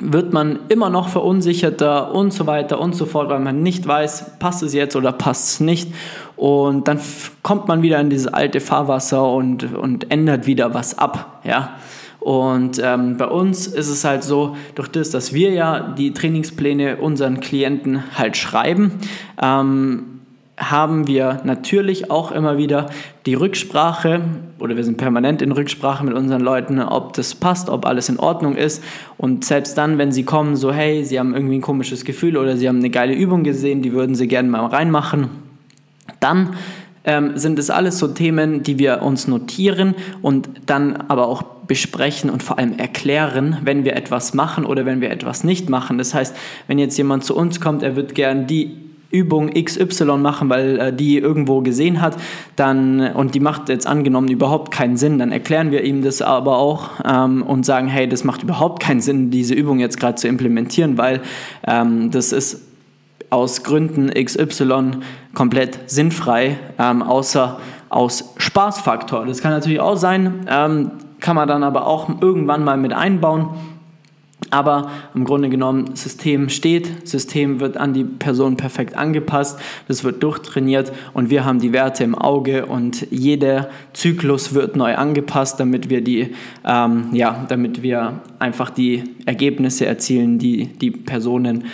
wird 0.00 0.32
man 0.32 0.60
immer 0.68 0.90
noch 0.90 1.08
verunsicherter 1.08 2.14
und 2.14 2.32
so 2.32 2.46
weiter 2.46 2.80
und 2.80 2.94
so 2.94 3.06
fort, 3.06 3.28
weil 3.30 3.40
man 3.40 3.62
nicht 3.62 3.86
weiß, 3.86 4.38
passt 4.38 4.62
es 4.62 4.72
jetzt 4.72 4.94
oder 4.94 5.12
passt 5.12 5.48
es 5.48 5.60
nicht. 5.60 5.92
Und 6.36 6.86
dann 6.86 7.00
kommt 7.42 7.66
man 7.66 7.82
wieder 7.82 8.00
in 8.00 8.10
dieses 8.10 8.28
alte 8.28 8.60
Fahrwasser 8.60 9.28
und, 9.32 9.74
und 9.74 10.10
ändert 10.12 10.46
wieder 10.46 10.72
was 10.74 10.98
ab. 10.98 11.40
Ja? 11.44 11.78
Und 12.20 12.80
ähm, 12.82 13.16
bei 13.16 13.26
uns 13.26 13.66
ist 13.66 13.88
es 13.88 14.04
halt 14.04 14.22
so, 14.22 14.56
durch 14.74 14.88
das, 14.88 15.10
dass 15.10 15.32
wir 15.32 15.50
ja 15.50 15.80
die 15.80 16.12
Trainingspläne 16.12 16.98
unseren 16.98 17.40
Klienten 17.40 18.04
halt 18.16 18.36
schreiben, 18.36 18.92
ähm, 19.40 20.17
haben 20.58 21.06
wir 21.06 21.40
natürlich 21.44 22.10
auch 22.10 22.32
immer 22.32 22.58
wieder 22.58 22.86
die 23.26 23.34
Rücksprache 23.34 24.20
oder 24.58 24.76
wir 24.76 24.84
sind 24.84 24.96
permanent 24.96 25.40
in 25.40 25.52
Rücksprache 25.52 26.04
mit 26.04 26.14
unseren 26.14 26.40
Leuten, 26.40 26.80
ob 26.80 27.12
das 27.12 27.34
passt, 27.34 27.70
ob 27.70 27.86
alles 27.86 28.08
in 28.08 28.18
Ordnung 28.18 28.56
ist. 28.56 28.82
Und 29.16 29.44
selbst 29.44 29.78
dann, 29.78 29.98
wenn 29.98 30.10
sie 30.10 30.24
kommen, 30.24 30.56
so 30.56 30.72
hey, 30.72 31.04
sie 31.04 31.18
haben 31.18 31.34
irgendwie 31.34 31.56
ein 31.56 31.62
komisches 31.62 32.04
Gefühl 32.04 32.36
oder 32.36 32.56
sie 32.56 32.68
haben 32.68 32.78
eine 32.78 32.90
geile 32.90 33.14
Übung 33.14 33.44
gesehen, 33.44 33.82
die 33.82 33.92
würden 33.92 34.16
sie 34.16 34.26
gerne 34.26 34.48
mal 34.48 34.66
reinmachen, 34.66 35.28
dann 36.18 36.56
ähm, 37.04 37.36
sind 37.36 37.58
es 37.58 37.70
alles 37.70 37.98
so 37.98 38.08
Themen, 38.08 38.64
die 38.64 38.78
wir 38.78 39.02
uns 39.02 39.28
notieren 39.28 39.94
und 40.22 40.48
dann 40.66 40.96
aber 41.08 41.28
auch 41.28 41.42
besprechen 41.68 42.30
und 42.30 42.42
vor 42.42 42.58
allem 42.58 42.78
erklären, 42.78 43.58
wenn 43.62 43.84
wir 43.84 43.94
etwas 43.94 44.34
machen 44.34 44.64
oder 44.64 44.86
wenn 44.86 45.00
wir 45.00 45.10
etwas 45.10 45.44
nicht 45.44 45.68
machen. 45.68 45.98
Das 45.98 46.14
heißt, 46.14 46.34
wenn 46.66 46.78
jetzt 46.78 46.96
jemand 46.96 47.24
zu 47.24 47.36
uns 47.36 47.60
kommt, 47.60 47.82
er 47.82 47.94
wird 47.94 48.14
gern 48.14 48.46
die 48.46 48.87
Übung 49.10 49.50
XY 49.50 50.18
machen, 50.18 50.50
weil 50.50 50.78
äh, 50.78 50.92
die 50.92 51.18
irgendwo 51.18 51.62
gesehen 51.62 52.02
hat, 52.02 52.16
dann 52.56 53.00
und 53.14 53.34
die 53.34 53.40
macht 53.40 53.68
jetzt 53.70 53.86
angenommen 53.86 54.28
überhaupt 54.28 54.70
keinen 54.70 54.96
Sinn, 54.98 55.18
dann 55.18 55.32
erklären 55.32 55.70
wir 55.70 55.82
ihm 55.82 56.02
das 56.02 56.20
aber 56.20 56.58
auch 56.58 56.90
ähm, 57.04 57.42
und 57.42 57.64
sagen, 57.64 57.88
hey, 57.88 58.08
das 58.08 58.24
macht 58.24 58.42
überhaupt 58.42 58.82
keinen 58.82 59.00
Sinn, 59.00 59.30
diese 59.30 59.54
Übung 59.54 59.78
jetzt 59.78 59.98
gerade 59.98 60.16
zu 60.16 60.28
implementieren, 60.28 60.98
weil 60.98 61.22
ähm, 61.66 62.10
das 62.10 62.32
ist 62.32 62.62
aus 63.30 63.62
Gründen 63.62 64.10
XY 64.10 64.98
komplett 65.34 65.78
sinnfrei, 65.86 66.58
ähm, 66.78 67.02
außer 67.02 67.58
aus 67.88 68.34
Spaßfaktor. 68.36 69.26
Das 69.26 69.40
kann 69.40 69.52
natürlich 69.52 69.80
auch 69.80 69.96
sein, 69.96 70.46
ähm, 70.48 70.90
kann 71.20 71.36
man 71.36 71.48
dann 71.48 71.62
aber 71.62 71.86
auch 71.86 72.08
irgendwann 72.20 72.64
mal 72.64 72.76
mit 72.76 72.92
einbauen. 72.92 73.48
Aber 74.50 74.90
im 75.14 75.24
Grunde 75.24 75.48
genommen, 75.48 75.94
System 75.96 76.48
steht, 76.48 77.08
System 77.08 77.60
wird 77.60 77.76
an 77.76 77.92
die 77.92 78.04
Person 78.04 78.56
perfekt 78.56 78.96
angepasst, 78.96 79.58
das 79.88 80.04
wird 80.04 80.22
durchtrainiert 80.22 80.92
und 81.12 81.30
wir 81.30 81.44
haben 81.44 81.60
die 81.60 81.72
Werte 81.72 82.04
im 82.04 82.14
Auge 82.14 82.66
und 82.66 83.06
jeder 83.10 83.68
Zyklus 83.92 84.54
wird 84.54 84.76
neu 84.76 84.94
angepasst, 84.94 85.60
damit 85.60 85.90
wir 85.90 86.02
die, 86.02 86.34
ähm, 86.64 87.08
ja, 87.12 87.44
damit 87.48 87.82
wir 87.82 88.20
einfach 88.38 88.70
die 88.70 89.04
Ergebnisse 89.26 89.86
erzielen, 89.86 90.38
die 90.38 90.66
die 90.66 90.90
Personen 90.90 91.64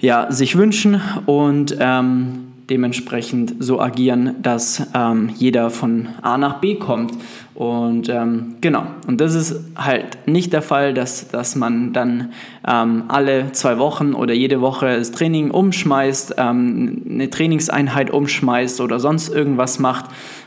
ja, 0.00 0.30
sich 0.30 0.56
wünschen. 0.56 1.00
Und 1.26 1.76
ähm, 1.80 2.47
dementsprechend 2.70 3.54
so 3.58 3.80
agieren, 3.80 4.36
dass 4.42 4.86
ähm, 4.94 5.30
jeder 5.36 5.70
von 5.70 6.08
A 6.22 6.36
nach 6.36 6.60
B 6.60 6.74
kommt. 6.74 7.12
Und 7.54 8.08
ähm, 8.08 8.56
genau, 8.60 8.84
und 9.06 9.20
das 9.20 9.34
ist 9.34 9.60
halt 9.74 10.18
nicht 10.26 10.52
der 10.52 10.62
Fall, 10.62 10.94
dass, 10.94 11.28
dass 11.28 11.56
man 11.56 11.92
dann 11.92 12.32
ähm, 12.66 13.04
alle 13.08 13.52
zwei 13.52 13.78
Wochen 13.78 14.12
oder 14.12 14.34
jede 14.34 14.60
Woche 14.60 14.96
das 14.96 15.10
Training 15.10 15.50
umschmeißt, 15.50 16.34
ähm, 16.38 17.02
eine 17.08 17.30
Trainingseinheit 17.30 18.10
umschmeißt 18.10 18.80
oder 18.80 19.00
sonst 19.00 19.28
irgendwas 19.28 19.78
macht. 19.78 20.06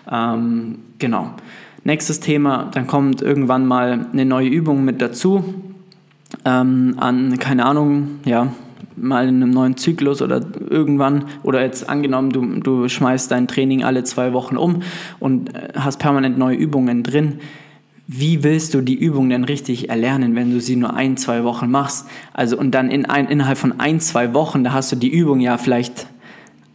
Ähm, 0.09 0.79
genau. 0.99 1.31
Nächstes 1.83 2.19
Thema, 2.19 2.69
dann 2.73 2.85
kommt 2.85 3.21
irgendwann 3.23 3.65
mal 3.65 4.05
eine 4.13 4.23
neue 4.23 4.47
Übung 4.47 4.85
mit 4.85 5.01
dazu. 5.01 5.43
Ähm, 6.45 6.95
an, 6.97 7.39
keine 7.39 7.65
Ahnung, 7.65 8.19
ja, 8.23 8.53
mal 8.95 9.27
in 9.27 9.35
einem 9.37 9.51
neuen 9.51 9.77
Zyklus 9.77 10.21
oder 10.21 10.41
irgendwann 10.69 11.25
oder 11.43 11.61
jetzt 11.61 11.89
angenommen, 11.89 12.31
du, 12.31 12.45
du 12.59 12.87
schmeißt 12.87 13.31
dein 13.31 13.47
Training 13.47 13.83
alle 13.83 14.03
zwei 14.03 14.33
Wochen 14.33 14.57
um 14.57 14.81
und 15.19 15.55
äh, 15.55 15.69
hast 15.75 15.97
permanent 15.97 16.37
neue 16.37 16.55
Übungen 16.55 17.03
drin. 17.03 17.39
Wie 18.07 18.43
willst 18.43 18.73
du 18.73 18.81
die 18.81 18.95
Übung 18.95 19.29
denn 19.29 19.45
richtig 19.45 19.89
erlernen, 19.89 20.35
wenn 20.35 20.51
du 20.51 20.59
sie 20.59 20.75
nur 20.75 20.95
ein, 20.95 21.15
zwei 21.15 21.43
Wochen 21.43 21.71
machst? 21.71 22.07
Also 22.33 22.57
und 22.57 22.71
dann 22.71 22.89
in 22.89 23.05
ein, 23.05 23.27
innerhalb 23.27 23.57
von 23.57 23.79
ein, 23.79 23.99
zwei 23.99 24.33
Wochen, 24.33 24.63
da 24.63 24.73
hast 24.73 24.91
du 24.91 24.95
die 24.97 25.09
Übung 25.09 25.39
ja 25.39 25.57
vielleicht 25.57 26.07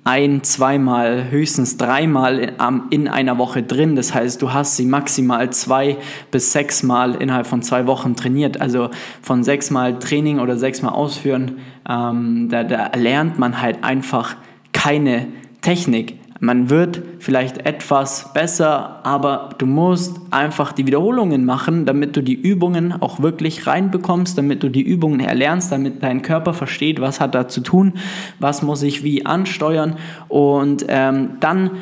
ein, 0.07 0.45
zweimal, 0.45 1.31
höchstens 1.31 1.79
dreimal 1.79 2.55
in 2.91 3.09
einer 3.09 3.39
Woche 3.39 3.65
drin. 3.65 3.97
Das 3.97 4.15
heißt, 4.15 4.41
du 4.41 4.53
hast 4.53 4.77
sie 4.77 4.85
maximal 4.85 5.51
zwei 5.51 5.97
bis 6.31 6.53
sechsmal 6.53 7.17
innerhalb 7.17 7.49
von 7.49 7.61
zwei 7.61 7.89
Wochen 7.89 8.15
trainiert. 8.15 8.61
Also 8.61 8.91
von 9.21 9.43
sechsmal 9.43 9.99
Training 9.99 10.39
oder 10.39 10.57
sechsmal 10.57 10.93
Ausführen, 10.93 11.59
ähm, 11.89 12.49
da, 12.49 12.63
da 12.63 12.93
lernt 12.95 13.41
man 13.41 13.61
halt 13.61 13.83
einfach 13.83 14.37
keine 14.73 15.27
Technik. 15.61 16.15
Man 16.47 16.71
wird 16.71 17.03
vielleicht 17.19 17.67
etwas 17.67 18.33
besser, 18.33 19.01
aber 19.05 19.49
du 19.59 19.67
musst 19.67 20.17
einfach 20.31 20.71
die 20.71 20.87
Wiederholungen 20.87 21.45
machen, 21.45 21.87
damit 21.87 22.17
du 22.17 22.23
die 22.23 22.41
Übungen 22.41 22.93
auch 23.03 23.19
wirklich 23.19 23.67
reinbekommst, 23.67 24.39
damit 24.39 24.63
du 24.63 24.69
die 24.69 24.83
Übungen 24.83 25.19
erlernst, 25.19 25.73
damit 25.73 26.05
dein 26.05 26.23
Körper 26.23 26.55
versteht, 26.55 27.01
was 27.01 27.19
hat 27.19 27.35
da 27.35 27.49
zu 27.49 27.63
tun, 27.63 27.95
was 28.39 28.63
muss 28.63 28.85
ich 28.85 29.03
wie 29.03 29.27
ansteuern. 29.27 29.97
Und 30.29 30.87
ähm, 30.89 31.31
dann 31.41 31.73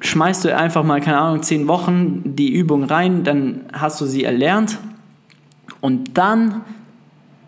schmeißt 0.00 0.46
du 0.46 0.56
einfach 0.56 0.82
mal, 0.82 1.00
keine 1.00 1.18
Ahnung, 1.18 1.44
zehn 1.44 1.68
Wochen 1.68 2.34
die 2.34 2.52
Übung 2.52 2.82
rein, 2.82 3.22
dann 3.22 3.60
hast 3.72 4.00
du 4.00 4.06
sie 4.06 4.24
erlernt. 4.24 4.78
Und 5.80 6.18
dann 6.18 6.62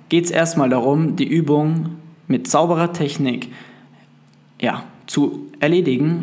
geht 0.09 0.27
es 0.27 0.31
erstmal 0.31 0.69
darum, 0.69 1.17
die 1.17 1.27
Übung 1.27 1.97
mit 2.29 2.47
sauberer 2.47 2.93
Technik 2.93 3.49
ja, 4.61 4.85
zu 5.11 5.49
erledigen, 5.59 6.23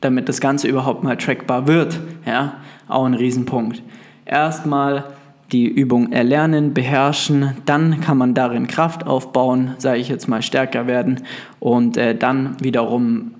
damit 0.00 0.28
das 0.28 0.40
Ganze 0.40 0.68
überhaupt 0.68 1.02
mal 1.02 1.16
trackbar 1.16 1.66
wird. 1.66 1.98
Ja, 2.24 2.58
auch 2.86 3.04
ein 3.04 3.14
Riesenpunkt. 3.14 3.82
Erstmal 4.24 5.04
die 5.50 5.66
Übung 5.66 6.12
erlernen, 6.12 6.74
beherrschen, 6.74 7.56
dann 7.66 8.00
kann 8.00 8.16
man 8.16 8.34
darin 8.34 8.68
Kraft 8.68 9.04
aufbauen, 9.04 9.74
sage 9.78 9.98
ich 9.98 10.08
jetzt 10.08 10.28
mal 10.28 10.42
stärker 10.42 10.86
werden 10.86 11.22
und 11.58 11.96
äh, 11.96 12.14
dann 12.14 12.54
wiederum 12.60 13.32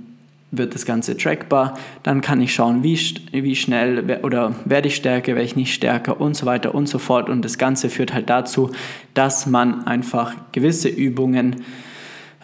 wird 0.51 0.75
das 0.75 0.87
Ganze 0.87 1.17
trackbar. 1.17 1.75
Dann 2.03 2.21
kann 2.21 2.41
ich 2.41 2.53
schauen, 2.55 2.83
wie, 2.83 2.99
wie 3.31 3.55
schnell 3.55 4.19
oder 4.23 4.55
werde 4.65 4.89
ich 4.89 4.97
stärker, 4.97 5.35
werde 5.35 5.45
ich 5.45 5.57
nicht 5.57 5.75
stärker 5.75 6.21
und 6.21 6.35
so 6.35 6.47
weiter 6.47 6.75
und 6.75 6.89
so 6.89 6.99
fort. 6.99 7.29
Und 7.29 7.45
das 7.45 7.59
Ganze 7.59 7.91
führt 7.91 8.15
halt 8.15 8.31
dazu, 8.31 8.71
dass 9.13 9.47
man 9.47 9.87
einfach 9.87 10.35
gewisse 10.53 10.89
Übungen 10.89 11.57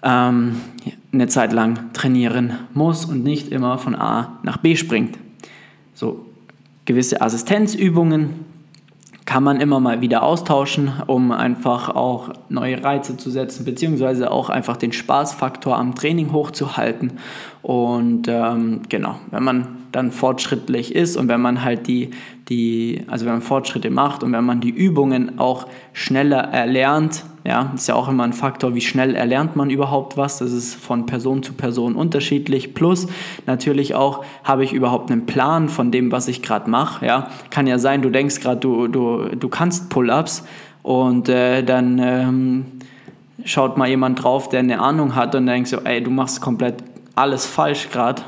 ähm, 0.02 0.60
eine 1.14 1.28
Zeit 1.28 1.52
lang 1.52 1.92
trainieren 1.92 2.58
muss 2.74 3.04
und 3.04 3.24
nicht 3.24 3.48
immer 3.48 3.78
von 3.78 3.94
A 3.94 4.38
nach 4.42 4.58
B 4.58 4.76
springt. 4.76 5.18
So 5.94 6.26
gewisse 6.84 7.20
Assistenzübungen 7.20 8.44
kann 9.24 9.42
man 9.42 9.60
immer 9.60 9.80
mal 9.80 10.00
wieder 10.00 10.22
austauschen, 10.22 10.92
um 11.06 11.32
einfach 11.32 11.88
auch 11.88 12.30
neue 12.50 12.84
Reize 12.84 13.16
zu 13.16 13.30
setzen, 13.30 13.64
beziehungsweise 13.64 14.30
auch 14.30 14.50
einfach 14.50 14.76
den 14.76 14.92
Spaßfaktor 14.92 15.76
am 15.78 15.94
Training 15.94 16.32
hochzuhalten. 16.32 17.14
Und 17.64 18.28
ähm, 18.28 18.82
genau, 18.90 19.16
wenn 19.30 19.42
man 19.42 19.68
dann 19.90 20.12
fortschrittlich 20.12 20.94
ist 20.94 21.16
und 21.16 21.28
wenn 21.28 21.40
man 21.40 21.64
halt 21.64 21.86
die, 21.86 22.10
die, 22.50 23.00
also 23.06 23.24
wenn 23.24 23.32
man 23.32 23.40
Fortschritte 23.40 23.88
macht 23.88 24.22
und 24.22 24.32
wenn 24.32 24.44
man 24.44 24.60
die 24.60 24.68
Übungen 24.68 25.38
auch 25.38 25.66
schneller 25.94 26.40
erlernt, 26.40 27.24
ja, 27.42 27.72
ist 27.74 27.88
ja 27.88 27.94
auch 27.94 28.06
immer 28.08 28.24
ein 28.24 28.34
Faktor, 28.34 28.74
wie 28.74 28.82
schnell 28.82 29.14
erlernt 29.14 29.56
man 29.56 29.70
überhaupt 29.70 30.18
was. 30.18 30.40
Das 30.40 30.52
ist 30.52 30.74
von 30.74 31.06
Person 31.06 31.42
zu 31.42 31.54
Person 31.54 31.94
unterschiedlich. 31.94 32.74
Plus 32.74 33.06
natürlich 33.46 33.94
auch, 33.94 34.26
habe 34.44 34.62
ich 34.62 34.74
überhaupt 34.74 35.10
einen 35.10 35.24
Plan 35.24 35.70
von 35.70 35.90
dem, 35.90 36.12
was 36.12 36.28
ich 36.28 36.42
gerade 36.42 36.68
mache. 36.68 37.06
Ja, 37.06 37.30
kann 37.48 37.66
ja 37.66 37.78
sein, 37.78 38.02
du 38.02 38.10
denkst 38.10 38.40
gerade, 38.40 38.60
du, 38.60 38.88
du, 38.88 39.28
du 39.34 39.48
kannst 39.48 39.88
Pull-ups 39.88 40.44
und 40.82 41.30
äh, 41.30 41.62
dann 41.62 41.98
ähm, 41.98 42.66
schaut 43.46 43.78
mal 43.78 43.88
jemand 43.88 44.22
drauf, 44.22 44.50
der 44.50 44.60
eine 44.60 44.82
Ahnung 44.82 45.14
hat 45.14 45.34
und 45.34 45.46
denkt 45.46 45.68
so, 45.68 45.78
ey, 45.78 46.02
du 46.02 46.10
machst 46.10 46.42
komplett 46.42 46.93
alles 47.14 47.46
falsch 47.46 47.90
gerade. 47.90 48.22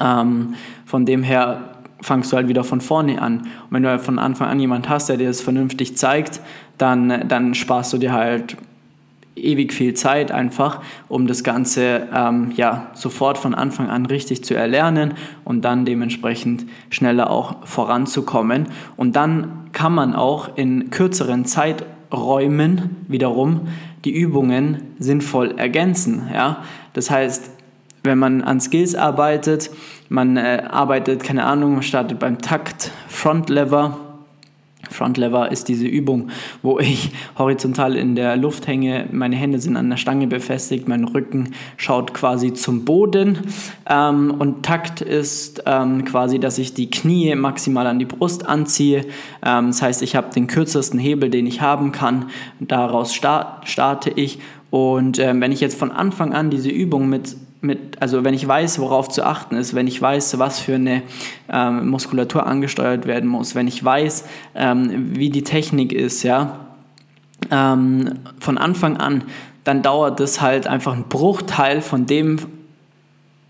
Ähm, 0.00 0.54
von 0.86 1.04
dem 1.04 1.22
her 1.22 1.74
fangst 2.00 2.32
du 2.32 2.36
halt 2.36 2.48
wieder 2.48 2.64
von 2.64 2.80
vorne 2.80 3.20
an. 3.20 3.38
Und 3.38 3.48
wenn 3.70 3.82
du 3.82 3.88
halt 3.88 4.00
von 4.00 4.18
Anfang 4.18 4.48
an 4.48 4.60
jemand 4.60 4.88
hast, 4.88 5.08
der 5.08 5.16
dir 5.16 5.28
das 5.28 5.40
vernünftig 5.40 5.96
zeigt, 5.96 6.40
dann, 6.78 7.28
dann 7.28 7.54
sparst 7.54 7.92
du 7.92 7.98
dir 7.98 8.12
halt 8.12 8.56
ewig 9.34 9.72
viel 9.72 9.94
Zeit 9.94 10.32
einfach, 10.32 10.80
um 11.08 11.26
das 11.26 11.44
Ganze 11.44 12.08
ähm, 12.14 12.52
ja, 12.56 12.88
sofort 12.94 13.38
von 13.38 13.54
Anfang 13.54 13.88
an 13.88 14.06
richtig 14.06 14.44
zu 14.44 14.54
erlernen 14.54 15.14
und 15.44 15.64
dann 15.64 15.84
dementsprechend 15.84 16.66
schneller 16.90 17.30
auch 17.30 17.66
voranzukommen. 17.66 18.66
Und 18.96 19.16
dann 19.16 19.68
kann 19.72 19.94
man 19.94 20.14
auch 20.14 20.56
in 20.56 20.90
kürzeren 20.90 21.44
Zeiträumen 21.44 22.96
wiederum 23.06 23.68
die 24.04 24.12
Übungen 24.12 24.82
sinnvoll 24.98 25.52
ergänzen. 25.56 26.28
Ja? 26.32 26.62
Das 26.92 27.10
heißt, 27.10 27.50
wenn 28.08 28.18
man 28.18 28.40
an 28.42 28.58
Skills 28.58 28.94
arbeitet, 28.94 29.70
man 30.08 30.38
äh, 30.38 30.64
arbeitet, 30.66 31.22
keine 31.22 31.44
Ahnung, 31.44 31.74
man 31.74 31.82
startet 31.82 32.18
beim 32.18 32.38
Takt, 32.38 32.90
Front 33.06 33.50
Lever, 33.50 33.98
Front 34.90 35.18
Lever 35.18 35.52
ist 35.52 35.68
diese 35.68 35.86
Übung, 35.86 36.30
wo 36.62 36.78
ich 36.78 37.10
horizontal 37.36 37.96
in 37.96 38.14
der 38.14 38.36
Luft 38.38 38.66
hänge, 38.66 39.06
meine 39.12 39.36
Hände 39.36 39.58
sind 39.58 39.76
an 39.76 39.90
der 39.90 39.98
Stange 39.98 40.26
befestigt, 40.26 40.88
mein 40.88 41.04
Rücken 41.04 41.50
schaut 41.76 42.14
quasi 42.14 42.54
zum 42.54 42.86
Boden 42.86 43.38
ähm, 43.90 44.34
und 44.38 44.64
Takt 44.64 45.02
ist 45.02 45.62
ähm, 45.66 46.06
quasi, 46.06 46.38
dass 46.38 46.56
ich 46.56 46.72
die 46.72 46.88
Knie 46.90 47.34
maximal 47.34 47.86
an 47.86 47.98
die 47.98 48.06
Brust 48.06 48.46
anziehe. 48.46 49.04
Ähm, 49.44 49.66
das 49.66 49.82
heißt, 49.82 50.00
ich 50.00 50.16
habe 50.16 50.32
den 50.32 50.46
kürzesten 50.46 50.98
Hebel, 50.98 51.28
den 51.28 51.46
ich 51.46 51.60
haben 51.60 51.92
kann, 51.92 52.30
daraus 52.58 53.12
start, 53.12 53.68
starte 53.68 54.10
ich 54.10 54.38
und 54.70 55.18
ähm, 55.18 55.40
wenn 55.40 55.52
ich 55.52 55.60
jetzt 55.60 55.78
von 55.78 55.90
Anfang 55.90 56.32
an 56.34 56.50
diese 56.50 56.68
Übung 56.68 57.08
mit 57.08 57.36
mit, 57.60 58.00
also 58.00 58.24
wenn 58.24 58.34
ich 58.34 58.46
weiß, 58.46 58.78
worauf 58.78 59.08
zu 59.08 59.24
achten 59.24 59.56
ist, 59.56 59.74
wenn 59.74 59.86
ich 59.86 60.00
weiß, 60.00 60.38
was 60.38 60.60
für 60.60 60.76
eine 60.76 61.02
ähm, 61.52 61.88
Muskulatur 61.88 62.46
angesteuert 62.46 63.06
werden 63.06 63.28
muss, 63.28 63.54
wenn 63.54 63.66
ich 63.66 63.82
weiß, 63.82 64.26
ähm, 64.54 65.16
wie 65.16 65.30
die 65.30 65.42
Technik 65.42 65.92
ist, 65.92 66.22
ja, 66.22 66.60
ähm, 67.50 68.14
von 68.38 68.58
Anfang 68.58 68.96
an, 68.96 69.24
dann 69.64 69.82
dauert 69.82 70.20
das 70.20 70.40
halt 70.40 70.66
einfach 70.66 70.94
ein 70.94 71.04
Bruchteil 71.08 71.80
von 71.82 72.06
dem, 72.06 72.38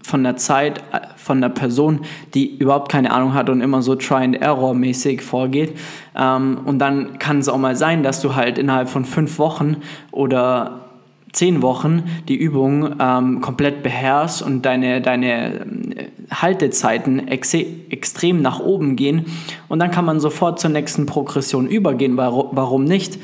von 0.03 0.25
der 0.25 0.37
Zeit 0.37 0.79
äh, 0.93 1.01
von 1.17 1.41
der 1.41 1.51
Person, 1.51 2.01
die 2.33 2.57
überhaupt 2.57 2.91
keine 2.91 3.13
Ahnung 3.13 3.35
hat 3.35 3.51
und 3.51 3.61
immer 3.61 3.83
so 3.83 3.95
Try-and-Error-mäßig 3.95 5.21
vorgeht. 5.21 5.77
Ähm, 6.17 6.61
und 6.65 6.79
dann 6.79 7.19
kann 7.19 7.39
es 7.39 7.49
auch 7.49 7.59
mal 7.59 7.77
sein, 7.77 8.03
dass 8.03 8.23
du 8.23 8.35
halt 8.35 8.57
innerhalb 8.57 8.89
von 8.89 9.05
fünf 9.05 9.39
Wochen 9.39 9.77
oder 10.11 10.88
zehn 11.33 11.63
Wochen 11.63 12.05
die 12.29 12.37
Übung 12.37 12.95
ähm, 13.01 13.41
komplett 13.41 13.83
beherrschst 13.83 14.43
und 14.43 14.63
deine, 14.63 15.01
deine 15.01 15.55
äh, 15.55 16.09
Haltezeiten 16.31 17.29
ex 17.29 17.55
extrem 17.55 18.43
nach 18.43 18.61
oben 18.61 18.97
gehen 18.97 19.27
und 19.69 19.79
dann 19.79 19.91
kann 19.91 20.05
man 20.05 20.21
sofort 20.21 20.61
zur 20.61 20.71
nächsten 20.71 21.07
Progression 21.07 21.67
übergehen. 21.67 22.17
Warum 22.17 22.85
nicht? 22.85 23.19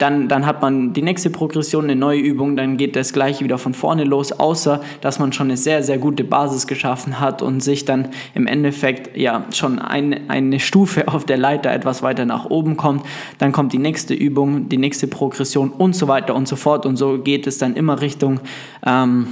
Dann, 0.00 0.28
dann 0.28 0.46
hat 0.46 0.62
man 0.62 0.94
die 0.94 1.02
nächste 1.02 1.28
Progression, 1.28 1.84
eine 1.84 1.94
neue 1.94 2.20
Übung, 2.20 2.56
dann 2.56 2.78
geht 2.78 2.96
das 2.96 3.12
gleiche 3.12 3.44
wieder 3.44 3.58
von 3.58 3.74
vorne 3.74 4.04
los, 4.04 4.32
außer 4.32 4.80
dass 5.02 5.18
man 5.18 5.34
schon 5.34 5.48
eine 5.48 5.58
sehr, 5.58 5.82
sehr 5.82 5.98
gute 5.98 6.24
Basis 6.24 6.66
geschaffen 6.66 7.20
hat 7.20 7.42
und 7.42 7.60
sich 7.60 7.84
dann 7.84 8.08
im 8.34 8.46
Endeffekt 8.46 9.16
ja 9.16 9.44
schon 9.52 9.78
ein, 9.78 10.30
eine 10.30 10.58
Stufe 10.58 11.06
auf 11.08 11.26
der 11.26 11.36
Leiter 11.36 11.70
etwas 11.70 12.02
weiter 12.02 12.24
nach 12.24 12.46
oben 12.46 12.78
kommt. 12.78 13.04
Dann 13.38 13.52
kommt 13.52 13.74
die 13.74 13.78
nächste 13.78 14.14
Übung, 14.14 14.70
die 14.70 14.78
nächste 14.78 15.06
Progression 15.06 15.70
und 15.70 15.94
so 15.94 16.08
weiter 16.08 16.34
und 16.34 16.48
so 16.48 16.56
fort. 16.56 16.86
Und 16.86 16.96
so 16.96 17.18
geht 17.18 17.46
es 17.46 17.58
dann 17.58 17.76
immer 17.76 18.00
Richtung, 18.00 18.40
ähm, 18.86 19.26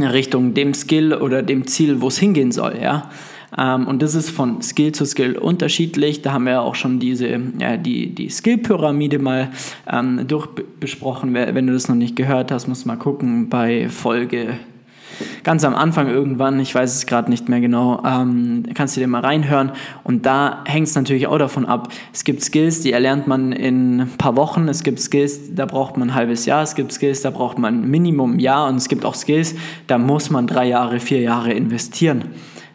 Richtung 0.00 0.54
dem 0.54 0.74
Skill 0.74 1.14
oder 1.14 1.44
dem 1.44 1.68
Ziel, 1.68 2.00
wo 2.00 2.08
es 2.08 2.18
hingehen 2.18 2.50
soll. 2.50 2.78
Ja? 2.82 3.10
Ähm, 3.58 3.86
und 3.86 4.02
das 4.02 4.14
ist 4.14 4.30
von 4.30 4.62
Skill 4.62 4.92
zu 4.92 5.04
Skill 5.04 5.38
unterschiedlich. 5.38 6.22
Da 6.22 6.32
haben 6.32 6.46
wir 6.46 6.62
auch 6.62 6.74
schon 6.74 6.98
diese, 6.98 7.40
ja, 7.58 7.76
die, 7.76 8.14
die 8.14 8.28
Skill-Pyramide 8.28 9.18
mal 9.18 9.50
ähm, 9.90 10.26
durchbesprochen. 10.26 11.34
Wenn 11.34 11.66
du 11.66 11.72
das 11.72 11.88
noch 11.88 11.96
nicht 11.96 12.16
gehört 12.16 12.50
hast, 12.50 12.68
musst 12.68 12.84
du 12.84 12.88
mal 12.88 12.96
gucken 12.96 13.48
bei 13.48 13.88
Folge 13.88 14.58
ganz 15.42 15.64
am 15.64 15.74
Anfang 15.74 16.08
irgendwann, 16.08 16.58
ich 16.60 16.74
weiß 16.74 16.94
es 16.94 17.06
gerade 17.06 17.30
nicht 17.30 17.48
mehr 17.48 17.60
genau, 17.60 18.02
ähm, 18.04 18.64
kannst 18.74 18.96
du 18.96 19.00
dir 19.00 19.06
mal 19.06 19.20
reinhören. 19.20 19.72
Und 20.02 20.26
da 20.26 20.62
hängt 20.64 20.88
es 20.88 20.94
natürlich 20.94 21.26
auch 21.26 21.38
davon 21.38 21.66
ab. 21.66 21.88
Es 22.12 22.24
gibt 22.24 22.42
Skills, 22.42 22.80
die 22.80 22.92
erlernt 22.92 23.26
man 23.26 23.52
in 23.52 24.00
ein 24.00 24.08
paar 24.18 24.36
Wochen. 24.36 24.68
Es 24.68 24.82
gibt 24.82 25.00
Skills, 25.00 25.54
da 25.54 25.66
braucht 25.66 25.96
man 25.96 26.10
ein 26.10 26.14
halbes 26.14 26.46
Jahr. 26.46 26.62
Es 26.62 26.74
gibt 26.74 26.92
Skills, 26.92 27.22
da 27.22 27.30
braucht 27.30 27.58
man 27.58 27.88
Minimum 27.88 28.34
ein 28.34 28.40
Jahr. 28.40 28.68
Und 28.68 28.76
es 28.76 28.88
gibt 28.88 29.04
auch 29.04 29.14
Skills, 29.14 29.54
da 29.86 29.98
muss 29.98 30.30
man 30.30 30.46
drei 30.46 30.66
Jahre, 30.66 31.00
vier 31.00 31.20
Jahre 31.20 31.52
investieren. 31.52 32.24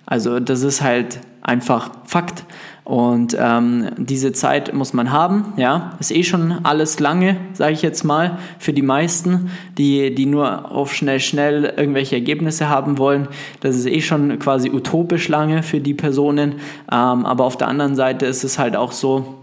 Also 0.10 0.40
das 0.40 0.64
ist 0.64 0.82
halt 0.82 1.20
einfach 1.44 1.92
Fakt. 2.06 2.44
Und 2.84 3.38
ähm, 3.40 3.90
diese 3.98 4.32
Zeit 4.32 4.74
muss 4.74 4.92
man 4.94 5.12
haben, 5.12 5.54
ja. 5.56 5.92
Ist 6.00 6.12
eh 6.12 6.24
schon 6.24 6.66
alles 6.66 7.00
lange, 7.00 7.38
sage 7.54 7.74
ich 7.74 7.84
jetzt 7.84 8.04
mal, 8.04 8.40
für 8.58 8.74
die 8.74 8.82
meisten, 8.82 9.52
die, 9.78 10.16
die 10.16 10.26
nur 10.26 10.72
auf 10.72 10.96
schnell, 10.96 11.20
schnell 11.20 11.72
irgendwelche 11.78 12.16
Ergebnisse 12.16 12.70
haben 12.70 12.98
wollen. 12.98 13.28
Das 13.60 13.76
ist 13.76 13.86
eh 13.86 14.02
schon 14.02 14.40
quasi 14.40 14.72
utopisch 14.72 15.28
lange 15.28 15.62
für 15.62 15.80
die 15.80 15.94
Personen. 15.94 16.54
Ähm, 16.92 17.28
aber 17.28 17.44
auf 17.44 17.58
der 17.58 17.68
anderen 17.68 17.96
Seite 17.96 18.26
ist 18.26 18.44
es 18.44 18.58
halt 18.58 18.76
auch 18.76 18.92
so, 18.92 19.36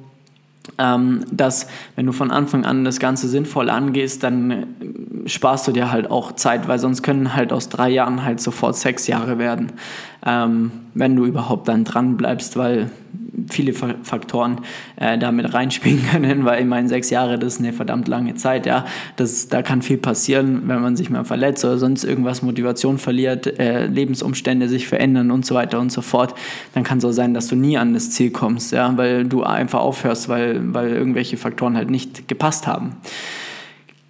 ähm, 0.78 1.24
dass 1.30 1.68
wenn 1.94 2.06
du 2.06 2.12
von 2.12 2.30
Anfang 2.30 2.64
an 2.64 2.84
das 2.84 2.98
Ganze 2.98 3.28
sinnvoll 3.28 3.70
angehst, 3.70 4.22
dann 4.22 4.50
äh, 4.50 5.28
sparst 5.28 5.66
du 5.68 5.72
dir 5.72 5.90
halt 5.90 6.10
auch 6.10 6.32
Zeit, 6.32 6.68
weil 6.68 6.78
sonst 6.78 7.02
können 7.02 7.34
halt 7.34 7.52
aus 7.52 7.68
drei 7.68 7.88
Jahren 7.90 8.24
halt 8.24 8.40
sofort 8.40 8.76
sechs 8.76 9.06
Jahre 9.06 9.38
werden, 9.38 9.72
ähm, 10.24 10.70
wenn 10.94 11.16
du 11.16 11.26
überhaupt 11.26 11.68
dann 11.68 11.84
dran 11.84 12.16
bleibst, 12.16 12.56
weil 12.56 12.90
viele 13.50 13.72
Faktoren 13.72 14.60
äh, 14.96 15.18
damit 15.18 15.52
reinspielen 15.52 16.02
können, 16.10 16.44
weil 16.44 16.60
ich 16.60 16.66
meine, 16.66 16.88
sechs 16.88 17.10
Jahre, 17.10 17.38
das 17.38 17.54
ist 17.54 17.60
eine 17.60 17.72
verdammt 17.72 18.08
lange 18.08 18.34
Zeit, 18.34 18.66
ja. 18.66 18.84
Das, 19.16 19.48
da 19.48 19.62
kann 19.62 19.82
viel 19.82 19.98
passieren, 19.98 20.62
wenn 20.66 20.80
man 20.80 20.96
sich 20.96 21.10
mal 21.10 21.24
verletzt 21.24 21.64
oder 21.64 21.78
sonst 21.78 22.04
irgendwas 22.04 22.42
Motivation 22.42 22.98
verliert, 22.98 23.58
äh, 23.58 23.86
Lebensumstände 23.86 24.68
sich 24.68 24.88
verändern 24.88 25.30
und 25.30 25.44
so 25.44 25.54
weiter 25.54 25.80
und 25.80 25.92
so 25.92 26.02
fort. 26.02 26.34
Dann 26.74 26.82
kann 26.82 26.98
es 26.98 27.02
so 27.02 27.12
sein, 27.12 27.34
dass 27.34 27.48
du 27.48 27.56
nie 27.56 27.78
an 27.78 27.94
das 27.94 28.10
Ziel 28.10 28.30
kommst, 28.30 28.72
ja, 28.72 28.96
weil 28.96 29.24
du 29.24 29.42
einfach 29.42 29.80
aufhörst, 29.80 30.28
weil, 30.28 30.74
weil 30.74 30.90
irgendwelche 30.90 31.36
Faktoren 31.36 31.76
halt 31.76 31.90
nicht 31.90 32.28
gepasst 32.28 32.66
haben. 32.66 32.96